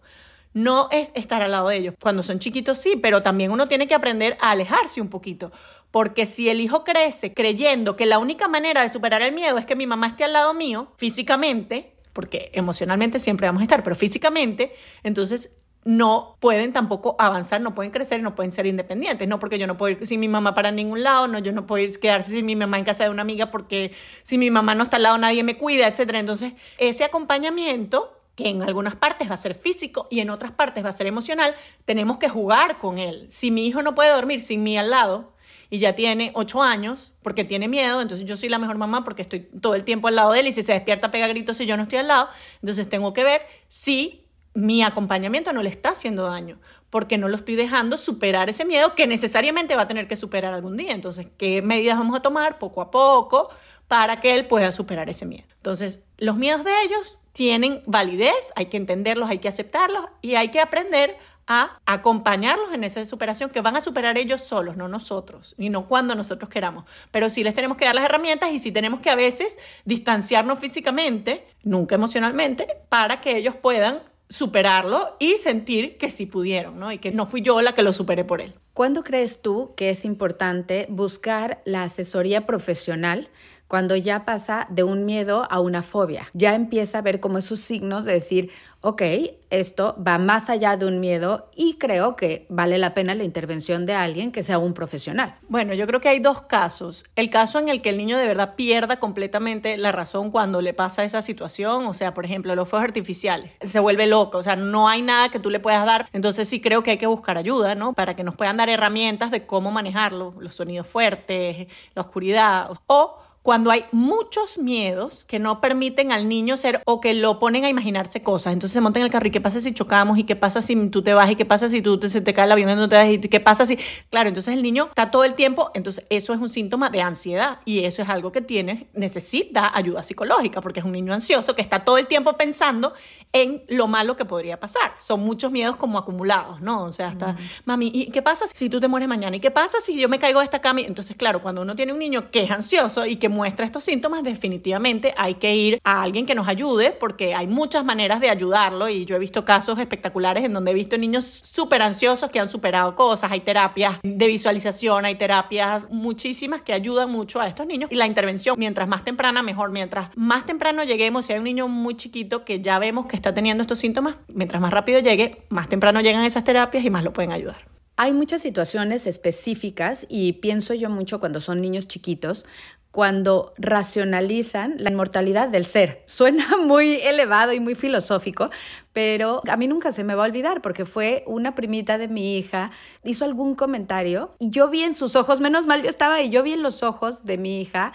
No 0.55 0.89
es 0.91 1.13
estar 1.15 1.41
al 1.43 1.53
lado 1.53 1.69
de 1.69 1.77
ellos. 1.77 1.95
Cuando 2.01 2.23
son 2.23 2.39
chiquitos 2.39 2.79
sí, 2.79 2.97
pero 2.97 3.23
también 3.23 3.51
uno 3.51 3.69
tiene 3.69 3.89
que 3.89 3.95
aprender 3.95 4.37
a 4.41 4.51
alejarse 4.51 5.01
un 5.01 5.09
poquito. 5.09 5.51
Porque 5.93 6.27
si 6.27 6.49
el 6.49 6.61
hijo 6.61 6.83
crece 6.83 7.33
creyendo 7.33 7.95
que 7.95 8.07
la 8.07 8.19
única 8.19 8.49
manera 8.49 8.83
de 8.83 8.91
superar 8.91 9.23
el 9.23 9.33
miedo 9.33 9.59
es 9.59 9.67
que 9.67 9.77
mi 9.77 9.87
mamá 9.87 10.09
esté 10.09 10.25
al 10.25 10.33
lado 10.33 10.55
mío, 10.55 10.89
físicamente, 10.97 11.93
porque 12.13 12.51
emocionalmente 12.55 13.21
siempre 13.21 13.47
vamos 13.47 13.61
a 13.61 13.65
estar, 13.65 13.85
pero 13.85 13.95
físicamente, 13.95 14.73
entonces 15.05 15.59
no 15.85 16.37
pueden 16.41 16.73
tampoco 16.73 17.17
avanzar, 17.19 17.61
no 17.61 17.75
pueden 17.75 17.93
crecer, 17.93 18.23
no 18.23 18.35
pueden 18.35 18.53
ser 18.53 18.67
independientes, 18.67 19.29
no 19.29 19.39
porque 19.39 19.59
yo 19.59 19.67
no 19.67 19.77
puedo 19.77 19.99
ir 19.99 20.07
sin 20.07 20.21
mi 20.21 20.29
mamá 20.29 20.55
para 20.55 20.71
ningún 20.71 21.03
lado, 21.03 21.29
no, 21.29 21.39
yo 21.41 21.53
no 21.53 21.67
puedo 21.67 21.85
ir 21.85 21.99
quedarse 21.99 22.31
sin 22.31 22.47
mi 22.47 22.57
mamá 22.57 22.79
en 22.79 22.85
casa 22.85 23.05
de 23.05 23.11
una 23.11 23.23
amiga 23.23 23.51
porque 23.51 23.93
si 24.23 24.39
mi 24.39 24.51
mamá 24.51 24.75
no 24.75 24.85
está 24.85 24.97
al 24.97 25.03
lado 25.03 25.19
nadie 25.19 25.43
me 25.43 25.59
cuida, 25.59 25.89
etc. 25.89 26.15
Entonces, 26.15 26.53
ese 26.79 27.05
acompañamiento 27.05 28.19
que 28.35 28.49
en 28.49 28.63
algunas 28.63 28.97
partes 28.97 29.29
va 29.29 29.35
a 29.35 29.39
ser 29.39 29.55
físico 29.55 30.07
y 30.11 30.21
en 30.21 30.31
otras 30.31 30.53
partes 30.53 30.85
va 30.85 30.89
a 30.89 30.93
ser 30.93 31.07
emocional, 31.07 31.55
tenemos 31.85 32.19
que 32.19 32.29
jugar 32.29 32.79
con 32.79 32.99
él. 32.99 33.27
Si 33.29 33.51
mi 33.51 33.67
hijo 33.67 33.83
no 33.83 33.95
puede 33.95 34.11
dormir 34.11 34.41
sin 34.41 34.63
mí 34.63 34.79
al 34.79 34.89
lado 34.91 35.32
y 35.73 35.79
ya 35.79 35.95
tiene 35.95 36.33
ocho 36.35 36.63
años 36.63 37.15
porque 37.23 37.45
tiene 37.45 37.67
miedo, 37.67 38.03
entonces 38.03 38.27
yo 38.27 38.37
soy 38.37 38.51
la 38.51 38.59
mejor 38.59 38.77
mamá 38.77 39.05
porque 39.05 39.23
estoy 39.23 39.41
todo 39.41 39.75
el 39.75 39.85
tiempo 39.85 40.07
al 40.07 40.17
lado 40.17 40.33
de 40.33 40.41
él 40.41 40.49
y 40.49 40.53
si 40.53 40.63
se 40.63 40.75
despierta 40.75 41.11
pega 41.11 41.27
gritos 41.29 41.57
si 41.57 41.65
yo 41.65 41.79
no 41.79 41.85
estoy 41.85 42.01
al 42.01 42.09
lado, 42.09 42.29
entonces 42.61 42.91
tengo 42.91 43.15
que 43.15 43.25
ver 43.25 43.41
si 43.69 44.27
mi 44.53 44.83
acompañamiento 44.83 45.51
no 45.55 45.63
le 45.63 45.71
está 45.71 45.93
haciendo 45.93 46.25
daño, 46.25 46.61
porque 46.91 47.17
no 47.17 47.27
lo 47.29 47.37
estoy 47.37 47.55
dejando 47.55 47.97
superar 47.97 48.51
ese 48.51 48.67
miedo 48.67 48.95
que 48.95 49.07
necesariamente 49.07 49.75
va 49.75 49.83
a 49.85 49.89
tener 49.89 50.07
que 50.07 50.15
superar 50.15 50.53
algún 50.53 50.77
día. 50.77 50.93
Entonces, 50.93 51.29
¿qué 51.39 51.63
medidas 51.63 51.97
vamos 51.97 52.19
a 52.19 52.21
tomar 52.21 52.59
poco 52.59 52.83
a 52.83 52.91
poco 52.91 53.49
para 53.89 54.21
que 54.21 54.35
él 54.35 54.47
pueda 54.47 54.73
superar 54.73 55.09
ese 55.09 55.25
miedo? 55.25 55.47
Entonces, 55.57 56.01
los 56.19 56.37
miedos 56.37 56.65
de 56.65 56.73
ellos 56.83 57.19
tienen 57.33 57.83
validez, 57.87 58.53
hay 58.57 58.67
que 58.67 58.77
entenderlos, 58.77 59.31
hay 59.31 59.39
que 59.39 59.49
aceptarlos 59.49 60.05
y 60.21 60.35
hay 60.35 60.51
que 60.51 60.61
aprender 60.61 61.17
a 61.47 61.81
acompañarlos 61.87 62.73
en 62.73 62.85
esa 62.85 63.05
superación 63.05 63.51
que 63.51 63.61
van 63.61 63.77
a 63.77 63.81
superar 63.81 64.19
ellos 64.19 64.41
solos, 64.43 64.77
no 64.77 64.89
nosotros, 64.89 65.55
y 65.59 65.71
no 65.71 65.87
cuando 65.87 66.15
nosotros 66.15 66.49
queramos. 66.49 66.85
Pero 67.11 67.29
sí 67.29 67.43
les 67.45 67.55
tenemos 67.55 67.77
que 67.77 67.85
dar 67.85 67.95
las 67.95 68.05
herramientas 68.05 68.53
y 68.53 68.59
sí 68.59 68.73
tenemos 68.73 69.01
que 69.01 69.11
a 69.11 69.17
veces 69.17 69.59
distanciarnos 69.85 70.59
físicamente, 70.59 71.47
nunca 71.63 71.95
emocionalmente, 71.95 72.67
para 72.89 73.21
que 73.21 73.37
ellos 73.37 73.57
puedan 73.57 74.01
superarlo 74.29 75.17
y 75.19 75.37
sentir 75.37 75.99
que 75.99 76.09
sí 76.09 76.25
pudieron, 76.25 76.79
¿no? 76.79 76.91
Y 76.91 76.99
que 76.99 77.13
no 77.13 77.27
fui 77.27 77.43
yo 77.43 77.61
la 77.61 77.75
que 77.75 77.83
lo 77.83 77.93
superé 77.93 78.25
por 78.25 78.41
él. 78.41 78.55
¿Cuándo 78.73 79.05
crees 79.05 79.43
tú 79.43 79.75
que 79.77 79.91
es 79.91 80.07
importante 80.07 80.87
buscar 80.89 81.61
la 81.67 81.83
asesoría 81.83 82.47
profesional 82.47 83.29
cuando 83.73 83.97
ya 83.97 84.27
pasa 84.27 84.67
de 84.69 84.85
un 84.85 85.07
miedo 85.07 85.47
a 85.51 85.59
una 85.59 85.83
fobia? 85.83 86.29
Ya 86.35 86.55
empieza 86.55 86.99
a 86.99 87.01
ver 87.01 87.21
como 87.21 87.39
esos 87.39 87.61
signos 87.61 88.05
de 88.05 88.13
decir, 88.13 88.51
ok, 88.83 89.01
esto 89.49 89.97
va 90.07 90.19
más 90.19 90.51
allá 90.51 90.77
de 90.77 90.85
un 90.85 91.01
miedo 91.01 91.49
y 91.57 91.79
creo 91.79 92.15
que 92.15 92.45
vale 92.51 92.77
la 92.77 92.93
pena 92.93 93.15
la 93.15 93.25
intervención 93.25 93.87
de 93.87 93.95
alguien 93.95 94.31
que 94.31 94.43
sea 94.43 94.59
un 94.59 94.75
profesional. 94.75 95.37
Bueno, 95.49 95.73
yo 95.73 95.87
creo 95.87 96.03
que 96.03 96.11
hay 96.11 96.19
dos 96.21 96.43
casos. 96.43 97.07
El 97.17 97.31
caso 97.31 97.59
en 97.61 97.71
el 97.71 97.81
que 97.81 97.89
el 97.89 97.97
niño 97.97 98.19
de 98.19 98.27
verdad 98.27 98.57
pierda 98.57 98.99
completamente 98.99 99.79
la 99.79 99.91
razón 99.91 100.31
cuando 100.31 100.61
le 100.61 100.75
pasa 100.75 101.03
esa 101.03 101.23
situación, 101.23 101.87
o 101.87 101.95
sea, 101.95 102.13
por 102.13 102.27
ejemplo, 102.27 102.55
los 102.55 102.69
fuegos 102.69 102.87
artificiales, 102.87 103.53
se 103.63 103.81
vuelve 103.81 104.07
loco, 104.07 104.37
o 104.37 104.43
sea, 104.43 104.55
no 104.55 104.87
hay 104.87 105.01
nada 105.01 105.31
que 105.31 105.39
tú 105.39 105.49
le 105.49 105.61
puedas 105.61 105.87
dar, 105.87 106.11
entonces 106.13 106.47
sí 106.47 106.61
creo 106.61 106.83
que 106.83 106.91
hay 106.91 106.99
que 106.99 107.07
buscar 107.07 107.39
ayuda, 107.39 107.75
¿no? 107.75 107.95
Para 107.95 108.17
que 108.17 108.23
nos 108.23 108.37
puedan 108.37 108.59
dar 108.59 108.69
herramientas 108.69 109.31
de 109.31 109.47
cómo 109.47 109.71
manejarlo, 109.71 110.35
los 110.41 110.57
sonidos 110.57 110.87
fuertes, 110.87 111.69
la 111.95 112.03
oscuridad, 112.03 112.71
o 112.87 113.32
cuando 113.43 113.73
hay 113.73 113.85
muchos 113.91 114.57
miedos 114.57 115.25
que 115.25 115.41
no 115.41 115.61
permiten 115.61 116.13
al 116.13 116.29
niño 116.29 116.57
ser 116.57 116.81
o 116.87 117.01
que 117.01 117.13
lo 117.13 117.41
ponen 117.41 117.65
a 117.65 117.69
imaginarse 117.69 118.23
cosas. 118.23 118.53
Entonces 118.53 118.75
se 118.75 118.81
monta 118.81 119.01
en 119.01 119.05
el 119.05 119.11
carro 119.11 119.27
y 119.27 119.31
qué 119.33 119.41
pasa 119.41 119.61
si 119.61 119.75
chocamos 119.75 120.17
y 120.17 120.25
qué 120.25 120.37
pasa 120.37 120.63
si 120.63 120.89
tú 120.89 121.03
te 121.03 121.13
vas 121.13 121.31
y 121.31 121.35
qué 121.35 121.45
pasa 121.45 121.69
si 121.69 121.83
tú 121.83 121.99
te, 121.99 122.09
se 122.09 122.21
te 122.21 122.33
cae 122.33 122.47
el 122.47 122.53
avión 122.53 122.71
y 122.71 122.75
no 122.77 122.89
te 122.89 122.97
vas 122.97 123.11
y 123.11 123.19
qué 123.19 123.41
pasa 123.41 123.67
si... 123.67 123.77
Claro, 124.11 124.29
entonces 124.29 124.55
el 124.55 124.63
niño 124.63 124.87
está 124.91 125.11
todo 125.11 125.25
el 125.25 125.35
tiempo, 125.35 125.73
entonces 125.75 126.05
eso 126.09 126.33
es 126.33 126.41
un 126.41 126.49
síntoma 126.49 126.89
de 126.91 127.03
ansiedad 127.03 127.59
y 127.65 127.85
eso 127.85 128.01
es 128.03 128.09
algo 128.09 128.31
que 128.31 128.43
tiene, 128.43 128.89
necesita 128.95 129.77
ayuda 129.77 130.05
psicológica 130.05 130.61
porque 130.61 130.79
es 130.81 130.87
un 130.87 130.93
niño 130.93 131.13
ansioso 131.13 131.57
que 131.57 131.63
está 131.63 131.85
todo 131.85 131.99
el 131.99 132.07
tiempo 132.07 132.35
pensando 132.35 132.93
en 133.33 133.65
lo 133.69 133.89
malo 133.89 134.17
que 134.17 134.25
podría 134.25 134.61
pasar. 134.61 134.93
Son 134.99 135.21
muchos 135.21 135.51
miedos 135.51 135.77
como 135.77 135.99
acumulados, 135.99 136.61
¿no? 136.61 136.85
O 136.85 136.93
sea, 136.93 137.09
hasta, 137.09 137.37
mami, 137.65 137.91
¿y 137.93 138.11
qué 138.11 138.23
pasa 138.23 138.45
si 138.55 138.69
tú 138.69 138.79
te 138.79 138.89
mueres 138.89 139.09
mañana? 139.09 139.35
¿Y 139.37 139.41
qué 139.41 139.51
pasa 139.51 139.79
si 139.83 139.99
yo 139.99 140.09
me 140.09 140.19
caigo 140.19 140.41
de 140.41 140.45
esta 140.45 140.61
cama? 140.61 140.83
Entonces, 140.83 141.17
claro, 141.17 141.43
cuando 141.43 141.63
uno 141.63 141.75
tiene 141.75 141.93
un 141.93 141.99
niño 141.99 142.31
que 142.31 142.45
es 142.45 142.51
ansioso 142.51 143.07
y 143.07 143.17
que 143.17 143.32
muestra 143.33 143.67
estos 143.67 143.83
síntomas, 143.83 144.23
definitivamente 144.23 145.15
hay 145.17 145.35
que 145.35 145.55
ir 145.55 145.81
a 145.83 146.03
alguien 146.03 146.27
que 146.27 146.35
nos 146.35 146.47
ayude 146.47 146.93
porque 146.93 147.35
hay 147.35 147.49
muchas 147.49 147.85
maneras 147.85 148.21
de 148.21 148.31
ayudarlo 148.31 148.89
y 148.89 149.05
yo 149.05 149.17
he 149.17 149.19
visto 149.19 149.45
casos 149.45 149.79
espectaculares 149.79 150.45
en 150.45 150.53
donde 150.53 150.71
he 150.71 150.75
visto 150.75 150.97
niños 150.97 151.41
súper 151.43 151.83
ansiosos 151.83 152.31
que 152.31 152.39
han 152.39 152.49
superado 152.49 152.95
cosas, 152.95 153.33
hay 153.33 153.41
terapias 153.41 153.97
de 154.03 154.27
visualización, 154.27 155.05
hay 155.05 155.17
terapias 155.17 155.91
muchísimas 155.91 156.63
que 156.63 156.73
ayudan 156.73 157.11
mucho 157.11 157.41
a 157.41 157.49
estos 157.49 157.67
niños 157.67 157.91
y 157.91 157.97
la 157.97 158.07
intervención 158.07 158.57
mientras 158.59 158.87
más 158.87 159.03
temprana 159.03 159.43
mejor, 159.43 159.71
mientras 159.71 160.11
más 160.15 160.47
temprano 160.47 160.85
lleguemos, 160.85 161.25
si 161.25 161.33
hay 161.33 161.39
un 161.39 161.45
niño 161.45 161.69
muy 161.69 161.97
chiquito 161.97 162.45
que 162.45 162.61
ya 162.61 162.79
vemos 162.79 163.07
que 163.07 163.17
está 163.17 163.35
teniendo 163.35 163.63
estos 163.63 163.79
síntomas, 163.79 164.17
mientras 164.29 164.61
más 164.61 164.71
rápido 164.71 165.01
llegue, 165.01 165.43
más 165.49 165.69
temprano 165.69 166.01
llegan 166.01 166.25
esas 166.25 166.45
terapias 166.45 166.85
y 166.85 166.91
más 166.91 167.03
lo 167.03 167.13
pueden 167.13 167.33
ayudar. 167.33 167.73
Hay 167.97 168.15
muchas 168.15 168.43
situaciones 168.43 169.07
específicas 169.07 170.07
y 170.09 170.35
pienso 170.35 170.75
yo 170.75 170.89
mucho 170.89 171.21
cuando 171.21 171.41
son 171.41 171.61
niños 171.61 171.87
chiquitos, 171.89 172.47
cuando 172.93 173.55
racionalizan 173.57 174.75
la 174.79 174.91
inmortalidad 174.91 175.49
del 175.49 175.67
ser. 175.67 176.03
Suena 176.07 176.57
muy 176.65 176.97
elevado 176.97 177.53
y 177.53 177.59
muy 177.59 177.75
filosófico, 177.75 178.51
pero 178.93 179.43
a 179.49 179.57
mí 179.57 179.67
nunca 179.67 179.91
se 179.91 180.05
me 180.05 180.15
va 180.15 180.25
a 180.25 180.27
olvidar 180.27 180.63
porque 180.63 180.85
fue 180.85 181.25
una 181.27 181.55
primita 181.55 181.99
de 181.99 182.07
mi 182.07 182.37
hija, 182.37 182.71
hizo 183.03 183.25
algún 183.25 183.55
comentario 183.55 184.37
y 184.39 184.51
yo 184.51 184.69
vi 184.69 184.83
en 184.83 184.95
sus 184.95 185.17
ojos, 185.17 185.41
menos 185.41 185.67
mal 185.67 185.83
yo 185.83 185.89
estaba 185.89 186.21
y 186.21 186.31
yo 186.31 186.43
vi 186.43 186.53
en 186.53 186.63
los 186.63 186.83
ojos 186.83 187.25
de 187.25 187.39
mi 187.39 187.63
hija 187.63 187.93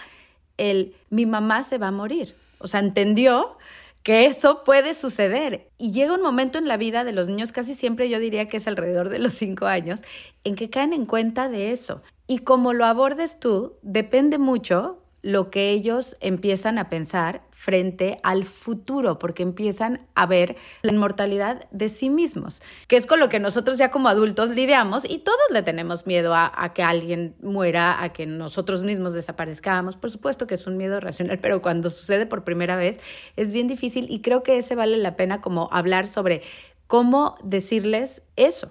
el 0.58 0.94
mi 1.08 1.24
mamá 1.24 1.62
se 1.62 1.78
va 1.78 1.86
a 1.86 1.92
morir. 1.92 2.34
O 2.58 2.66
sea, 2.66 2.80
entendió 2.80 3.56
que 4.02 4.26
eso 4.26 4.64
puede 4.64 4.94
suceder. 4.94 5.70
Y 5.78 5.92
llega 5.92 6.14
un 6.14 6.22
momento 6.22 6.58
en 6.58 6.66
la 6.66 6.76
vida 6.76 7.04
de 7.04 7.12
los 7.12 7.28
niños, 7.28 7.52
casi 7.52 7.74
siempre 7.74 8.08
yo 8.08 8.18
diría 8.18 8.48
que 8.48 8.56
es 8.56 8.66
alrededor 8.66 9.10
de 9.10 9.20
los 9.20 9.34
cinco 9.34 9.66
años, 9.66 10.02
en 10.42 10.56
que 10.56 10.70
caen 10.70 10.92
en 10.92 11.06
cuenta 11.06 11.48
de 11.48 11.72
eso. 11.72 12.02
Y 12.30 12.40
como 12.40 12.74
lo 12.74 12.84
abordes 12.84 13.40
tú, 13.40 13.78
depende 13.80 14.36
mucho 14.36 15.02
lo 15.22 15.50
que 15.50 15.70
ellos 15.70 16.14
empiezan 16.20 16.78
a 16.78 16.90
pensar 16.90 17.42
frente 17.50 18.20
al 18.22 18.44
futuro, 18.44 19.18
porque 19.18 19.42
empiezan 19.42 20.06
a 20.14 20.26
ver 20.26 20.56
la 20.82 20.92
inmortalidad 20.92 21.66
de 21.70 21.88
sí 21.88 22.10
mismos, 22.10 22.62
que 22.86 22.96
es 22.96 23.06
con 23.06 23.18
lo 23.18 23.30
que 23.30 23.40
nosotros 23.40 23.78
ya 23.78 23.90
como 23.90 24.08
adultos 24.08 24.50
lidiamos 24.50 25.04
y 25.08 25.18
todos 25.18 25.38
le 25.50 25.62
tenemos 25.62 26.06
miedo 26.06 26.34
a, 26.34 26.72
que 26.74 26.82
alguien 26.82 27.34
muera, 27.42 28.02
a 28.02 28.12
que 28.12 28.26
nosotros 28.26 28.84
mismos 28.84 29.14
desaparezcamos. 29.14 29.96
Por 29.96 30.10
supuesto 30.10 30.46
que 30.46 30.54
es 30.54 30.66
un 30.66 30.76
miedo 30.76 31.00
racional, 31.00 31.38
pero 31.38 31.62
cuando 31.62 31.88
sucede 31.88 32.26
por 32.26 32.44
primera 32.44 32.76
vez 32.76 33.00
es 33.36 33.52
bien 33.52 33.68
difícil 33.68 34.06
y 34.10 34.20
creo 34.20 34.42
que 34.42 34.58
ese 34.58 34.74
vale 34.74 34.98
la 34.98 35.16
pena 35.16 35.40
como 35.40 35.70
hablar 35.72 36.08
sobre 36.08 36.42
cómo 36.86 37.38
decirles 37.42 38.22
eso. 38.36 38.70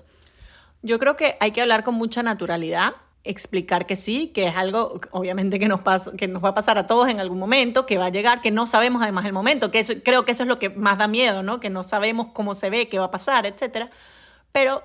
Yo 0.84 1.00
creo 1.00 1.18
que 1.18 1.38
hay 1.40 1.52
que 1.52 1.62
hablar 1.62 1.84
con 1.84 1.96
mucha 1.96 2.22
naturalidad 2.22 2.94
explicar 3.30 3.86
que 3.86 3.96
sí, 3.96 4.28
que 4.28 4.48
es 4.48 4.56
algo 4.56 5.00
obviamente 5.12 5.60
que 5.60 5.68
nos, 5.68 5.82
pasa, 5.82 6.12
que 6.18 6.28
nos 6.28 6.44
va 6.44 6.50
a 6.50 6.54
pasar 6.54 6.78
a 6.78 6.88
todos 6.88 7.10
en 7.10 7.20
algún 7.20 7.40
momento, 7.40 7.86
que 7.86 7.98
va 7.98 8.06
a 8.06 8.10
llegar, 8.10 8.42
que 8.42 8.52
no 8.52 8.68
sabemos 8.68 9.02
además 9.02 9.26
el 9.26 9.34
momento, 9.34 9.72
que 9.72 9.84
creo 10.04 10.26
que 10.26 10.32
eso 10.32 10.44
es 10.44 10.50
lo 10.50 10.60
que 10.60 10.70
más 10.70 10.98
da 10.98 11.08
miedo, 11.08 11.44
¿no? 11.44 11.60
Que 11.60 11.70
no 11.70 11.84
sabemos 11.84 12.28
cómo 12.34 12.54
se 12.54 12.70
ve, 12.70 12.90
qué 12.90 13.00
va 13.00 13.06
a 13.06 13.12
pasar, 13.12 13.46
etcétera. 13.46 13.90
Pero 14.52 14.84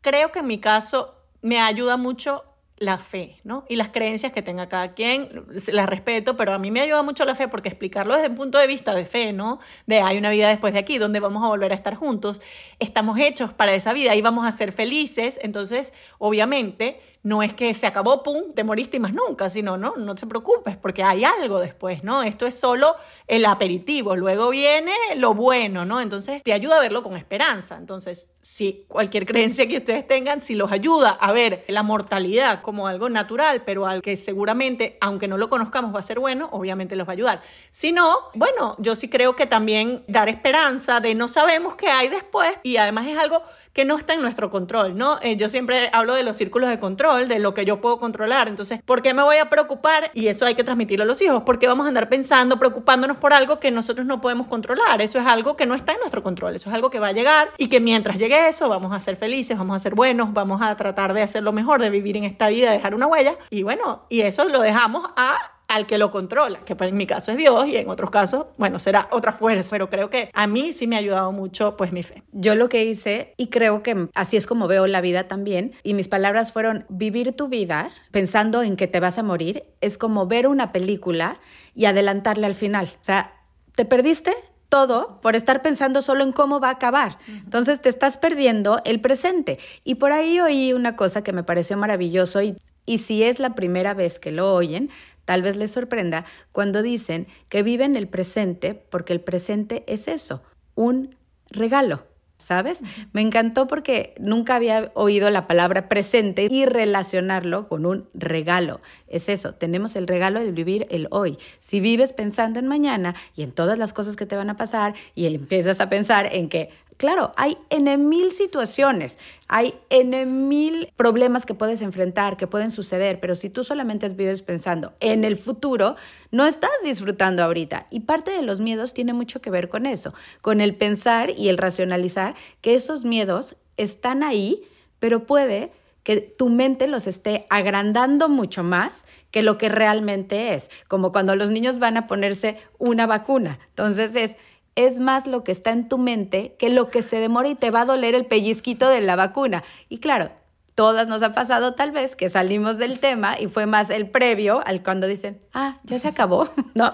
creo 0.00 0.32
que 0.32 0.40
en 0.40 0.46
mi 0.46 0.58
caso 0.58 1.14
me 1.40 1.60
ayuda 1.60 1.96
mucho 1.96 2.44
la 2.76 2.98
fe, 2.98 3.40
¿no? 3.44 3.64
Y 3.68 3.76
las 3.76 3.90
creencias 3.90 4.32
que 4.32 4.42
tenga 4.42 4.68
cada 4.68 4.94
quien, 4.94 5.46
las 5.68 5.88
respeto, 5.88 6.36
pero 6.36 6.52
a 6.52 6.58
mí 6.58 6.70
me 6.70 6.80
ayuda 6.80 7.02
mucho 7.02 7.24
la 7.24 7.34
fe 7.34 7.46
porque 7.46 7.68
explicarlo 7.68 8.14
desde 8.14 8.28
un 8.28 8.34
punto 8.34 8.58
de 8.58 8.66
vista 8.66 8.94
de 8.94 9.06
fe, 9.06 9.32
¿no? 9.32 9.60
De 9.86 10.00
hay 10.00 10.18
una 10.18 10.30
vida 10.30 10.48
después 10.48 10.72
de 10.72 10.80
aquí, 10.80 10.98
donde 10.98 11.20
vamos 11.20 11.44
a 11.44 11.48
volver 11.48 11.70
a 11.72 11.74
estar 11.74 11.94
juntos, 11.94 12.42
estamos 12.80 13.18
hechos 13.18 13.52
para 13.52 13.74
esa 13.74 13.92
vida 13.92 14.14
y 14.14 14.22
vamos 14.22 14.44
a 14.44 14.52
ser 14.52 14.72
felices, 14.72 15.38
entonces, 15.42 15.92
obviamente, 16.18 17.00
no 17.24 17.42
es 17.42 17.54
que 17.54 17.72
se 17.72 17.86
acabó, 17.86 18.22
pum, 18.22 18.52
te 18.54 18.64
moriste 18.64 18.98
y 18.98 19.00
más 19.00 19.14
nunca, 19.14 19.48
sino, 19.48 19.78
no, 19.78 19.96
no 19.96 20.14
te 20.14 20.26
preocupes, 20.26 20.76
porque 20.76 21.02
hay 21.02 21.24
algo 21.24 21.58
después, 21.58 22.04
¿no? 22.04 22.22
Esto 22.22 22.46
es 22.46 22.60
solo 22.60 22.96
el 23.26 23.46
aperitivo, 23.46 24.14
luego 24.14 24.50
viene 24.50 24.92
lo 25.16 25.32
bueno, 25.32 25.86
¿no? 25.86 26.02
Entonces 26.02 26.42
te 26.42 26.52
ayuda 26.52 26.76
a 26.76 26.80
verlo 26.80 27.02
con 27.02 27.16
esperanza. 27.16 27.78
Entonces, 27.78 28.30
si 28.42 28.84
cualquier 28.88 29.24
creencia 29.24 29.66
que 29.66 29.78
ustedes 29.78 30.06
tengan, 30.06 30.42
si 30.42 30.54
los 30.54 30.70
ayuda 30.70 31.10
a 31.10 31.32
ver 31.32 31.64
la 31.68 31.82
mortalidad 31.82 32.60
como 32.60 32.86
algo 32.86 33.08
natural, 33.08 33.62
pero 33.64 33.86
al 33.86 34.02
que 34.02 34.18
seguramente, 34.18 34.98
aunque 35.00 35.26
no 35.26 35.38
lo 35.38 35.48
conozcamos, 35.48 35.94
va 35.94 36.00
a 36.00 36.02
ser 36.02 36.20
bueno, 36.20 36.50
obviamente 36.52 36.94
los 36.94 37.08
va 37.08 37.12
a 37.12 37.14
ayudar. 37.14 37.42
Si 37.70 37.90
no, 37.90 38.18
bueno, 38.34 38.76
yo 38.78 38.96
sí 38.96 39.08
creo 39.08 39.34
que 39.34 39.46
también 39.46 40.04
dar 40.08 40.28
esperanza 40.28 41.00
de 41.00 41.14
no 41.14 41.28
sabemos 41.28 41.74
qué 41.76 41.88
hay 41.88 42.08
después 42.08 42.54
y 42.62 42.76
además 42.76 43.06
es 43.06 43.16
algo 43.16 43.42
que 43.74 43.84
no 43.84 43.96
está 43.96 44.14
en 44.14 44.22
nuestro 44.22 44.50
control, 44.50 44.96
¿no? 44.96 45.18
Eh, 45.20 45.36
yo 45.36 45.48
siempre 45.48 45.90
hablo 45.92 46.14
de 46.14 46.22
los 46.22 46.36
círculos 46.36 46.70
de 46.70 46.78
control, 46.78 47.28
de 47.28 47.40
lo 47.40 47.52
que 47.52 47.64
yo 47.64 47.80
puedo 47.80 47.98
controlar. 47.98 48.48
Entonces, 48.48 48.80
¿por 48.82 49.02
qué 49.02 49.12
me 49.12 49.22
voy 49.22 49.36
a 49.36 49.50
preocupar? 49.50 50.12
Y 50.14 50.28
eso 50.28 50.46
hay 50.46 50.54
que 50.54 50.62
transmitirlo 50.62 51.02
a 51.02 51.06
los 51.06 51.20
hijos. 51.20 51.42
¿Por 51.42 51.58
qué 51.58 51.66
vamos 51.66 51.84
a 51.84 51.88
andar 51.88 52.08
pensando, 52.08 52.56
preocupándonos 52.56 53.16
por 53.16 53.32
algo 53.32 53.58
que 53.58 53.72
nosotros 53.72 54.06
no 54.06 54.20
podemos 54.20 54.46
controlar? 54.46 55.02
Eso 55.02 55.18
es 55.18 55.26
algo 55.26 55.56
que 55.56 55.66
no 55.66 55.74
está 55.74 55.92
en 55.92 55.98
nuestro 55.98 56.22
control. 56.22 56.54
Eso 56.54 56.70
es 56.70 56.74
algo 56.74 56.88
que 56.88 57.00
va 57.00 57.08
a 57.08 57.12
llegar 57.12 57.50
y 57.58 57.68
que 57.68 57.80
mientras 57.80 58.16
llegue 58.16 58.48
eso, 58.48 58.68
vamos 58.68 58.92
a 58.92 59.00
ser 59.00 59.16
felices, 59.16 59.58
vamos 59.58 59.74
a 59.74 59.80
ser 59.80 59.96
buenos, 59.96 60.32
vamos 60.32 60.62
a 60.62 60.76
tratar 60.76 61.12
de 61.12 61.22
hacer 61.22 61.42
lo 61.42 61.52
mejor, 61.52 61.82
de 61.82 61.90
vivir 61.90 62.16
en 62.16 62.24
esta 62.24 62.48
vida, 62.48 62.70
dejar 62.70 62.94
una 62.94 63.08
huella. 63.08 63.36
Y 63.50 63.64
bueno, 63.64 64.06
y 64.08 64.20
eso 64.20 64.48
lo 64.48 64.60
dejamos 64.60 65.04
a 65.16 65.36
al 65.74 65.86
que 65.86 65.98
lo 65.98 66.12
controla, 66.12 66.60
que 66.60 66.76
en 66.78 66.96
mi 66.96 67.04
caso 67.04 67.32
es 67.32 67.36
Dios 67.36 67.66
y 67.66 67.76
en 67.76 67.88
otros 67.88 68.08
casos, 68.08 68.46
bueno, 68.58 68.78
será 68.78 69.08
otra 69.10 69.32
fuerza, 69.32 69.70
pero 69.70 69.90
creo 69.90 70.08
que 70.08 70.30
a 70.32 70.46
mí 70.46 70.72
sí 70.72 70.86
me 70.86 70.94
ha 70.94 71.00
ayudado 71.00 71.32
mucho 71.32 71.76
pues 71.76 71.90
mi 71.90 72.04
fe. 72.04 72.22
Yo 72.30 72.54
lo 72.54 72.68
que 72.68 72.84
hice, 72.84 73.34
y 73.36 73.48
creo 73.48 73.82
que 73.82 74.06
así 74.14 74.36
es 74.36 74.46
como 74.46 74.68
veo 74.68 74.86
la 74.86 75.00
vida 75.00 75.26
también, 75.26 75.72
y 75.82 75.94
mis 75.94 76.06
palabras 76.06 76.52
fueron, 76.52 76.86
vivir 76.88 77.32
tu 77.32 77.48
vida 77.48 77.90
pensando 78.12 78.62
en 78.62 78.76
que 78.76 78.86
te 78.86 79.00
vas 79.00 79.18
a 79.18 79.24
morir, 79.24 79.64
es 79.80 79.98
como 79.98 80.28
ver 80.28 80.46
una 80.46 80.70
película 80.70 81.40
y 81.74 81.86
adelantarle 81.86 82.46
al 82.46 82.54
final. 82.54 82.92
O 83.00 83.04
sea, 83.04 83.32
te 83.74 83.84
perdiste 83.84 84.32
todo 84.68 85.20
por 85.22 85.34
estar 85.34 85.60
pensando 85.60 86.02
solo 86.02 86.22
en 86.22 86.30
cómo 86.30 86.60
va 86.60 86.68
a 86.68 86.72
acabar. 86.72 87.18
Entonces 87.26 87.80
te 87.82 87.88
estás 87.88 88.16
perdiendo 88.16 88.80
el 88.84 89.00
presente. 89.00 89.58
Y 89.82 89.96
por 89.96 90.12
ahí 90.12 90.38
oí 90.38 90.72
una 90.72 90.94
cosa 90.94 91.24
que 91.24 91.32
me 91.32 91.42
pareció 91.42 91.76
maravilloso 91.76 92.42
y, 92.42 92.56
y 92.86 92.98
si 92.98 93.22
es 93.22 93.38
la 93.38 93.54
primera 93.54 93.94
vez 93.94 94.18
que 94.18 94.30
lo 94.30 94.52
oyen, 94.54 94.90
Tal 95.24 95.42
vez 95.42 95.56
les 95.56 95.70
sorprenda 95.70 96.24
cuando 96.52 96.82
dicen 96.82 97.26
que 97.48 97.62
viven 97.62 97.96
el 97.96 98.08
presente 98.08 98.74
porque 98.74 99.12
el 99.12 99.20
presente 99.20 99.84
es 99.86 100.08
eso, 100.08 100.42
un 100.74 101.16
regalo. 101.50 102.06
¿Sabes? 102.36 102.82
Me 103.14 103.22
encantó 103.22 103.66
porque 103.66 104.14
nunca 104.18 104.56
había 104.56 104.90
oído 104.92 105.30
la 105.30 105.46
palabra 105.46 105.88
presente 105.88 106.46
y 106.50 106.66
relacionarlo 106.66 107.68
con 107.68 107.86
un 107.86 108.06
regalo. 108.12 108.82
Es 109.06 109.30
eso, 109.30 109.54
tenemos 109.54 109.96
el 109.96 110.06
regalo 110.06 110.40
de 110.40 110.50
vivir 110.50 110.86
el 110.90 111.08
hoy. 111.10 111.38
Si 111.60 111.80
vives 111.80 112.12
pensando 112.12 112.58
en 112.58 112.66
mañana 112.66 113.14
y 113.34 113.44
en 113.44 113.52
todas 113.52 113.78
las 113.78 113.94
cosas 113.94 114.16
que 114.16 114.26
te 114.26 114.36
van 114.36 114.50
a 114.50 114.58
pasar 114.58 114.94
y 115.14 115.24
empiezas 115.24 115.80
a 115.80 115.88
pensar 115.88 116.28
en 116.34 116.50
que 116.50 116.68
Claro, 116.96 117.32
hay 117.36 117.58
en 117.70 118.08
mil 118.08 118.30
situaciones, 118.30 119.18
hay 119.48 119.74
en 119.90 120.48
mil 120.48 120.92
problemas 120.96 121.44
que 121.44 121.54
puedes 121.54 121.82
enfrentar, 121.82 122.36
que 122.36 122.46
pueden 122.46 122.70
suceder, 122.70 123.18
pero 123.20 123.34
si 123.34 123.50
tú 123.50 123.64
solamente 123.64 124.08
vives 124.08 124.42
pensando 124.42 124.92
en 125.00 125.24
el 125.24 125.36
futuro, 125.36 125.96
no 126.30 126.46
estás 126.46 126.70
disfrutando 126.84 127.42
ahorita. 127.42 127.86
Y 127.90 128.00
parte 128.00 128.30
de 128.30 128.42
los 128.42 128.60
miedos 128.60 128.94
tiene 128.94 129.12
mucho 129.12 129.40
que 129.40 129.50
ver 129.50 129.68
con 129.68 129.86
eso, 129.86 130.14
con 130.40 130.60
el 130.60 130.76
pensar 130.76 131.30
y 131.30 131.48
el 131.48 131.58
racionalizar 131.58 132.36
que 132.60 132.74
esos 132.76 133.04
miedos 133.04 133.56
están 133.76 134.22
ahí, 134.22 134.62
pero 135.00 135.26
puede 135.26 135.72
que 136.04 136.20
tu 136.20 136.48
mente 136.48 136.86
los 136.86 137.06
esté 137.06 137.46
agrandando 137.50 138.28
mucho 138.28 138.62
más 138.62 139.04
que 139.30 139.42
lo 139.42 139.58
que 139.58 139.68
realmente 139.68 140.54
es, 140.54 140.70
como 140.86 141.10
cuando 141.10 141.34
los 141.34 141.50
niños 141.50 141.80
van 141.80 141.96
a 141.96 142.06
ponerse 142.06 142.58
una 142.78 143.06
vacuna. 143.06 143.58
Entonces 143.70 144.14
es 144.14 144.36
es 144.76 145.00
más 145.00 145.26
lo 145.26 145.44
que 145.44 145.52
está 145.52 145.70
en 145.70 145.88
tu 145.88 145.98
mente 145.98 146.56
que 146.58 146.68
lo 146.68 146.88
que 146.88 147.02
se 147.02 147.16
demora 147.16 147.48
y 147.48 147.54
te 147.54 147.70
va 147.70 147.82
a 147.82 147.84
doler 147.84 148.14
el 148.14 148.26
pellizquito 148.26 148.88
de 148.88 149.00
la 149.00 149.16
vacuna. 149.16 149.64
Y 149.88 149.98
claro, 149.98 150.30
todas 150.74 151.08
nos 151.08 151.22
ha 151.22 151.32
pasado 151.32 151.74
tal 151.74 151.92
vez 151.92 152.16
que 152.16 152.28
salimos 152.28 152.78
del 152.78 152.98
tema 152.98 153.38
y 153.38 153.46
fue 153.46 153.66
más 153.66 153.90
el 153.90 154.08
previo 154.08 154.62
al 154.66 154.82
cuando 154.82 155.06
dicen, 155.06 155.40
ah, 155.52 155.78
ya 155.84 155.98
se 155.98 156.08
acabó, 156.08 156.48
¿no? 156.74 156.92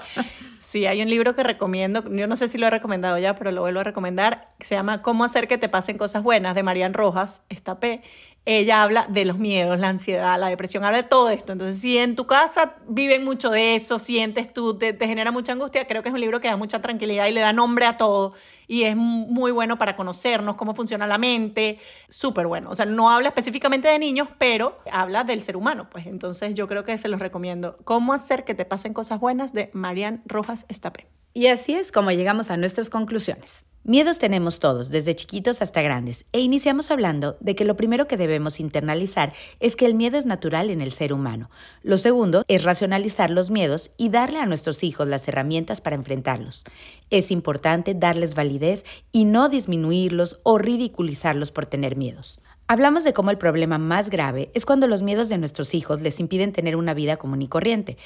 Sí, 0.62 0.86
hay 0.86 1.02
un 1.02 1.08
libro 1.08 1.34
que 1.34 1.42
recomiendo, 1.42 2.04
yo 2.08 2.28
no 2.28 2.36
sé 2.36 2.46
si 2.46 2.56
lo 2.56 2.68
he 2.68 2.70
recomendado 2.70 3.18
ya, 3.18 3.34
pero 3.34 3.50
lo 3.50 3.62
vuelvo 3.62 3.80
a 3.80 3.84
recomendar, 3.84 4.52
que 4.58 4.66
se 4.66 4.76
llama 4.76 5.02
Cómo 5.02 5.24
hacer 5.24 5.48
que 5.48 5.58
te 5.58 5.68
pasen 5.68 5.98
cosas 5.98 6.22
buenas, 6.22 6.54
de 6.54 6.62
Marian 6.62 6.94
Rojas, 6.94 7.42
esta 7.48 7.80
P 7.80 8.02
ella 8.46 8.82
habla 8.82 9.06
de 9.08 9.24
los 9.26 9.38
miedos, 9.38 9.78
la 9.78 9.88
ansiedad, 9.88 10.38
la 10.38 10.48
depresión, 10.48 10.82
habla 10.82 11.02
de 11.02 11.08
todo 11.08 11.28
esto. 11.28 11.52
Entonces, 11.52 11.80
si 11.80 11.98
en 11.98 12.16
tu 12.16 12.26
casa 12.26 12.76
viven 12.88 13.24
mucho 13.24 13.50
de 13.50 13.76
eso, 13.76 13.98
sientes 13.98 14.52
tú, 14.52 14.78
te, 14.78 14.96
genera 14.98 15.30
mucha 15.30 15.52
angustia, 15.52 15.86
creo 15.86 16.02
que 16.02 16.08
es 16.08 16.14
un 16.14 16.20
libro 16.20 16.40
que 16.40 16.48
da 16.48 16.56
mucha 16.56 16.80
tranquilidad 16.80 17.26
y 17.26 17.32
le 17.32 17.40
da 17.40 17.52
nombre 17.52 17.86
a 17.86 17.98
todo. 17.98 18.32
Y 18.66 18.84
es 18.84 18.96
muy 18.96 19.50
bueno 19.52 19.78
para 19.78 19.94
conocernos, 19.94 20.56
cómo 20.56 20.74
funciona 20.74 21.06
la 21.06 21.18
mente, 21.18 21.78
súper 22.08 22.46
bueno. 22.46 22.70
O 22.70 22.74
sea, 22.74 22.86
no 22.86 23.10
habla 23.10 23.28
específicamente 23.28 23.88
de 23.88 23.98
niños, 23.98 24.28
pero 24.38 24.78
habla 24.90 25.24
del 25.24 25.42
ser 25.42 25.56
humano, 25.56 25.88
pues. 25.90 26.06
Entonces, 26.06 26.54
yo 26.54 26.66
creo 26.66 26.84
que 26.84 26.96
se 26.96 27.08
los 27.08 27.20
recomiendo. 27.20 27.76
Cómo 27.84 28.14
hacer 28.14 28.44
que 28.44 28.54
te 28.54 28.64
pasen 28.64 28.94
cosas 28.94 29.20
buenas 29.20 29.52
de 29.52 29.70
Marian 29.74 30.22
Rojas 30.24 30.66
Estapé. 30.68 31.08
Y 31.34 31.48
así 31.48 31.74
es 31.74 31.92
como 31.92 32.10
llegamos 32.10 32.50
a 32.50 32.56
nuestras 32.56 32.90
conclusiones. 32.90 33.64
Miedos 33.82 34.18
tenemos 34.18 34.60
todos, 34.60 34.90
desde 34.90 35.16
chiquitos 35.16 35.62
hasta 35.62 35.80
grandes, 35.80 36.26
e 36.32 36.40
iniciamos 36.40 36.90
hablando 36.90 37.38
de 37.40 37.54
que 37.54 37.64
lo 37.64 37.78
primero 37.78 38.06
que 38.06 38.18
debemos 38.18 38.60
internalizar 38.60 39.32
es 39.58 39.74
que 39.74 39.86
el 39.86 39.94
miedo 39.94 40.18
es 40.18 40.26
natural 40.26 40.68
en 40.68 40.82
el 40.82 40.92
ser 40.92 41.14
humano. 41.14 41.48
Lo 41.82 41.96
segundo 41.96 42.44
es 42.46 42.62
racionalizar 42.62 43.30
los 43.30 43.50
miedos 43.50 43.90
y 43.96 44.10
darle 44.10 44.38
a 44.38 44.44
nuestros 44.44 44.84
hijos 44.84 45.08
las 45.08 45.26
herramientas 45.28 45.80
para 45.80 45.96
enfrentarlos. 45.96 46.64
Es 47.08 47.30
importante 47.30 47.94
darles 47.94 48.34
validez 48.34 48.84
y 49.12 49.24
no 49.24 49.48
disminuirlos 49.48 50.40
o 50.42 50.58
ridiculizarlos 50.58 51.50
por 51.50 51.64
tener 51.64 51.96
miedos. 51.96 52.38
Hablamos 52.68 53.02
de 53.02 53.14
cómo 53.14 53.30
el 53.30 53.38
problema 53.38 53.78
más 53.78 54.10
grave 54.10 54.50
es 54.54 54.66
cuando 54.66 54.86
los 54.88 55.02
miedos 55.02 55.30
de 55.30 55.38
nuestros 55.38 55.74
hijos 55.74 56.02
les 56.02 56.20
impiden 56.20 56.52
tener 56.52 56.76
una 56.76 56.92
vida 56.92 57.16
común 57.16 57.40
y 57.42 57.48
corriente. 57.48 57.96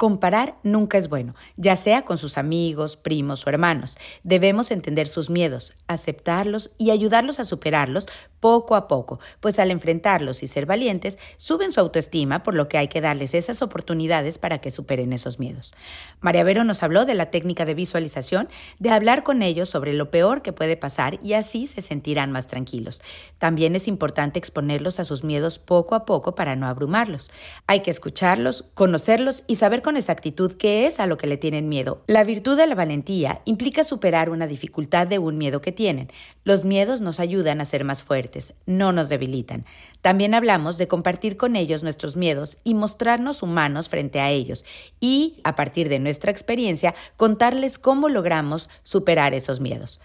Comparar 0.00 0.56
nunca 0.62 0.96
es 0.96 1.10
bueno, 1.10 1.34
ya 1.58 1.76
sea 1.76 2.06
con 2.06 2.16
sus 2.16 2.38
amigos, 2.38 2.96
primos 2.96 3.46
o 3.46 3.50
hermanos. 3.50 3.98
Debemos 4.22 4.70
entender 4.70 5.06
sus 5.06 5.28
miedos, 5.28 5.74
aceptarlos 5.88 6.70
y 6.78 6.90
ayudarlos 6.90 7.38
a 7.38 7.44
superarlos 7.44 8.06
poco 8.40 8.76
a 8.76 8.88
poco, 8.88 9.20
pues 9.40 9.58
al 9.58 9.70
enfrentarlos 9.70 10.42
y 10.42 10.48
ser 10.48 10.64
valientes, 10.64 11.18
suben 11.36 11.72
su 11.72 11.80
autoestima, 11.80 12.42
por 12.42 12.54
lo 12.54 12.66
que 12.68 12.78
hay 12.78 12.88
que 12.88 13.02
darles 13.02 13.34
esas 13.34 13.60
oportunidades 13.60 14.38
para 14.38 14.62
que 14.62 14.70
superen 14.70 15.12
esos 15.12 15.38
miedos. 15.38 15.74
María 16.20 16.44
Vero 16.44 16.64
nos 16.64 16.82
habló 16.82 17.04
de 17.04 17.12
la 17.12 17.30
técnica 17.30 17.66
de 17.66 17.74
visualización, 17.74 18.48
de 18.78 18.90
hablar 18.92 19.22
con 19.22 19.42
ellos 19.42 19.68
sobre 19.68 19.92
lo 19.92 20.10
peor 20.10 20.40
que 20.40 20.54
puede 20.54 20.78
pasar 20.78 21.20
y 21.22 21.34
así 21.34 21.66
se 21.66 21.82
sentirán 21.82 22.32
más 22.32 22.46
tranquilos. 22.46 23.02
También 23.36 23.76
es 23.76 23.86
importante 23.86 24.38
exponerlos 24.38 24.98
a 24.98 25.04
sus 25.04 25.22
miedos 25.22 25.58
poco 25.58 25.94
a 25.94 26.06
poco 26.06 26.34
para 26.34 26.56
no 26.56 26.66
abrumarlos. 26.66 27.30
Hay 27.66 27.80
que 27.80 27.90
escucharlos, 27.90 28.64
conocerlos 28.72 29.44
y 29.46 29.56
saber 29.56 29.82
con 29.82 29.89
exactitud 29.96 30.52
qué 30.52 30.86
es 30.86 31.00
a 31.00 31.06
lo 31.06 31.18
que 31.18 31.26
le 31.26 31.36
tienen 31.36 31.68
miedo. 31.68 32.02
La 32.06 32.24
virtud 32.24 32.56
de 32.56 32.66
la 32.66 32.74
valentía 32.74 33.40
implica 33.44 33.84
superar 33.84 34.30
una 34.30 34.46
dificultad 34.46 35.06
de 35.06 35.18
un 35.18 35.38
miedo 35.38 35.60
que 35.60 35.72
tienen. 35.72 36.08
Los 36.44 36.64
miedos 36.64 37.00
nos 37.00 37.20
ayudan 37.20 37.60
a 37.60 37.64
ser 37.64 37.84
más 37.84 38.02
fuertes, 38.02 38.54
no 38.66 38.92
nos 38.92 39.08
debilitan. 39.08 39.64
También 40.02 40.34
hablamos 40.34 40.78
de 40.78 40.88
compartir 40.88 41.36
con 41.36 41.56
ellos 41.56 41.82
nuestros 41.82 42.16
miedos 42.16 42.56
y 42.64 42.74
mostrarnos 42.74 43.42
humanos 43.42 43.88
frente 43.88 44.20
a 44.20 44.30
ellos 44.30 44.64
y, 45.00 45.40
a 45.44 45.56
partir 45.56 45.88
de 45.88 45.98
nuestra 45.98 46.30
experiencia, 46.30 46.94
contarles 47.16 47.78
cómo 47.78 48.08
logramos 48.08 48.70
superar 48.82 49.34
esos 49.34 49.60
miedos. 49.60 50.00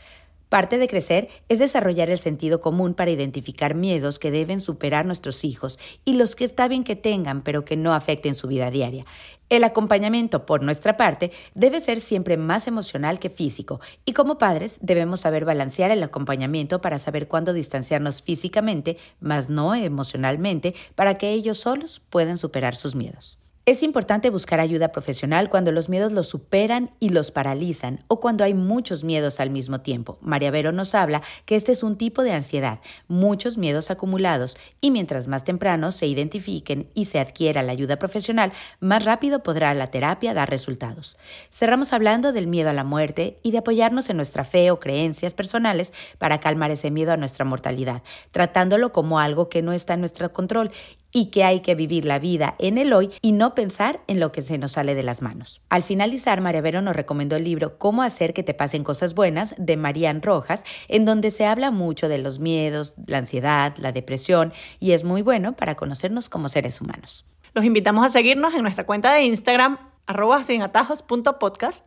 Parte 0.49 0.77
de 0.77 0.87
crecer 0.87 1.29
es 1.49 1.59
desarrollar 1.59 2.09
el 2.09 2.19
sentido 2.19 2.61
común 2.61 2.93
para 2.93 3.11
identificar 3.11 3.73
miedos 3.73 4.19
que 4.19 4.31
deben 4.31 4.61
superar 4.61 5.05
nuestros 5.05 5.43
hijos 5.43 5.79
y 6.05 6.13
los 6.13 6.35
que 6.35 6.45
está 6.45 6.67
bien 6.67 6.83
que 6.83 6.95
tengan 6.95 7.41
pero 7.41 7.65
que 7.65 7.75
no 7.75 7.93
afecten 7.93 8.35
su 8.35 8.47
vida 8.47 8.69
diaria. 8.69 9.05
El 9.49 9.63
acompañamiento 9.63 10.45
por 10.45 10.63
nuestra 10.63 10.97
parte 10.97 11.31
debe 11.53 11.81
ser 11.81 12.01
siempre 12.01 12.37
más 12.37 12.67
emocional 12.67 13.19
que 13.19 13.29
físico 13.29 13.79
y 14.05 14.13
como 14.13 14.37
padres 14.37 14.77
debemos 14.81 15.21
saber 15.21 15.45
balancear 15.45 15.91
el 15.91 16.03
acompañamiento 16.03 16.81
para 16.81 16.99
saber 16.99 17.27
cuándo 17.27 17.53
distanciarnos 17.53 18.21
físicamente, 18.21 18.97
más 19.19 19.49
no 19.49 19.75
emocionalmente, 19.75 20.73
para 20.95 21.17
que 21.17 21.31
ellos 21.31 21.59
solos 21.59 22.01
puedan 22.09 22.37
superar 22.37 22.75
sus 22.75 22.95
miedos. 22.95 23.39
Es 23.67 23.81
importante 23.81 24.29
buscar 24.29 24.59
ayuda 24.59 24.89
profesional 24.89 25.49
cuando 25.49 25.71
los 25.71 25.89
miedos 25.89 26.11
los 26.11 26.27
superan 26.27 26.91
y 26.99 27.09
los 27.09 27.31
paralizan 27.31 28.03
o 28.07 28.19
cuando 28.19 28.43
hay 28.43 28.53
muchos 28.53 29.03
miedos 29.03 29.39
al 29.39 29.49
mismo 29.49 29.81
tiempo. 29.81 30.19
María 30.21 30.51
Vero 30.51 30.71
nos 30.71 30.93
habla 30.93 31.23
que 31.45 31.55
este 31.55 31.71
es 31.71 31.81
un 31.81 31.97
tipo 31.97 32.21
de 32.21 32.31
ansiedad, 32.31 32.79
muchos 33.07 33.57
miedos 33.57 33.89
acumulados 33.89 34.55
y 34.81 34.91
mientras 34.91 35.27
más 35.27 35.43
temprano 35.43 35.91
se 35.91 36.05
identifiquen 36.05 36.91
y 36.93 37.05
se 37.05 37.17
adquiera 37.17 37.63
la 37.63 37.71
ayuda 37.71 37.97
profesional, 37.97 38.53
más 38.79 39.03
rápido 39.03 39.41
podrá 39.41 39.73
la 39.73 39.87
terapia 39.87 40.35
dar 40.35 40.47
resultados. 40.47 41.17
Cerramos 41.49 41.91
hablando 41.91 42.33
del 42.33 42.45
miedo 42.45 42.69
a 42.69 42.73
la 42.73 42.83
muerte 42.83 43.39
y 43.41 43.49
de 43.49 43.57
apoyarnos 43.57 44.11
en 44.11 44.17
nuestra 44.17 44.43
fe 44.43 44.69
o 44.69 44.79
creencias 44.79 45.33
personales 45.33 45.91
para 46.19 46.39
calmar 46.39 46.69
ese 46.69 46.91
miedo 46.91 47.13
a 47.13 47.17
nuestra 47.17 47.45
mortalidad, 47.45 48.03
tratándolo 48.29 48.91
como 48.91 49.19
algo 49.19 49.49
que 49.49 49.63
no 49.63 49.71
está 49.71 49.95
en 49.95 50.01
nuestro 50.01 50.31
control 50.33 50.69
y 51.15 51.27
que 51.27 51.45
hay 51.45 51.61
que 51.61 51.75
vivir 51.75 52.03
la 52.03 52.19
vida 52.19 52.55
en 52.59 52.77
el 52.77 52.91
hoy 52.91 53.09
y 53.21 53.31
no 53.31 53.55
pensar 53.55 54.01
en 54.07 54.19
lo 54.19 54.33
que 54.33 54.41
se 54.41 54.57
nos 54.57 54.73
sale 54.73 54.95
de 54.95 55.03
las 55.03 55.21
manos. 55.21 55.61
Al 55.69 55.81
finalizar, 55.81 56.41
María 56.41 56.59
Vero 56.59 56.81
nos 56.81 56.93
recomendó 56.93 57.37
el 57.37 57.45
libro 57.45 57.77
Cómo 57.77 58.03
hacer 58.03 58.33
que 58.33 58.43
te 58.43 58.53
pasen 58.53 58.83
cosas 58.83 59.15
buenas 59.15 59.55
de 59.57 59.77
Marian 59.77 60.21
Rojas, 60.21 60.65
en 60.89 61.05
donde 61.05 61.31
se 61.31 61.45
habla 61.45 61.71
mucho 61.71 62.09
de 62.09 62.17
los 62.17 62.39
miedos, 62.39 62.95
la 63.07 63.19
ansiedad, 63.19 63.77
la 63.77 63.93
depresión 63.93 64.51
y 64.81 64.91
es 64.91 65.05
muy 65.05 65.21
bueno 65.21 65.55
para 65.55 65.75
conocernos 65.75 66.27
como 66.27 66.49
seres 66.49 66.81
humanos. 66.81 67.23
Los 67.53 67.63
invitamos 67.63 68.05
a 68.05 68.09
seguirnos 68.09 68.53
en 68.53 68.63
nuestra 68.63 68.85
cuenta 68.85 69.13
de 69.13 69.23
Instagram 69.23 69.77
arroba 70.07 70.43
sinatajos.podcast 70.43 71.85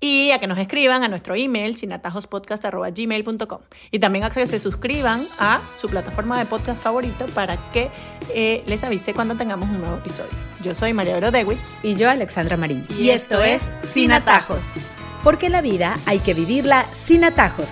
y 0.00 0.30
a 0.30 0.38
que 0.38 0.46
nos 0.46 0.58
escriban 0.58 1.02
a 1.02 1.08
nuestro 1.08 1.34
email 1.34 1.76
sinatajospodcast.gmail.com 1.76 3.60
y 3.90 3.98
también 3.98 4.24
a 4.24 4.30
que 4.30 4.46
se 4.46 4.58
suscriban 4.58 5.26
a 5.38 5.60
su 5.76 5.88
plataforma 5.88 6.38
de 6.38 6.46
podcast 6.46 6.82
favorito 6.82 7.26
para 7.26 7.70
que 7.70 7.90
eh, 8.34 8.62
les 8.66 8.82
avise 8.82 9.12
cuando 9.12 9.36
tengamos 9.36 9.68
un 9.68 9.80
nuevo 9.80 9.96
episodio. 9.96 10.30
Yo 10.62 10.74
soy 10.74 10.94
María 10.94 11.14
Vero 11.14 11.30
Dewitz 11.30 11.76
y 11.82 11.96
yo 11.96 12.08
Alexandra 12.08 12.56
Marín 12.56 12.86
y, 12.98 13.10
esto 13.10 13.42
es 13.42 13.62
Sin 13.92 14.12
Atajos, 14.12 14.62
porque 15.22 15.50
la 15.50 15.60
vida 15.60 15.98
hay 16.06 16.20
que 16.20 16.34
vivirla 16.34 16.86
sin 17.04 17.24
atajos. 17.24 17.68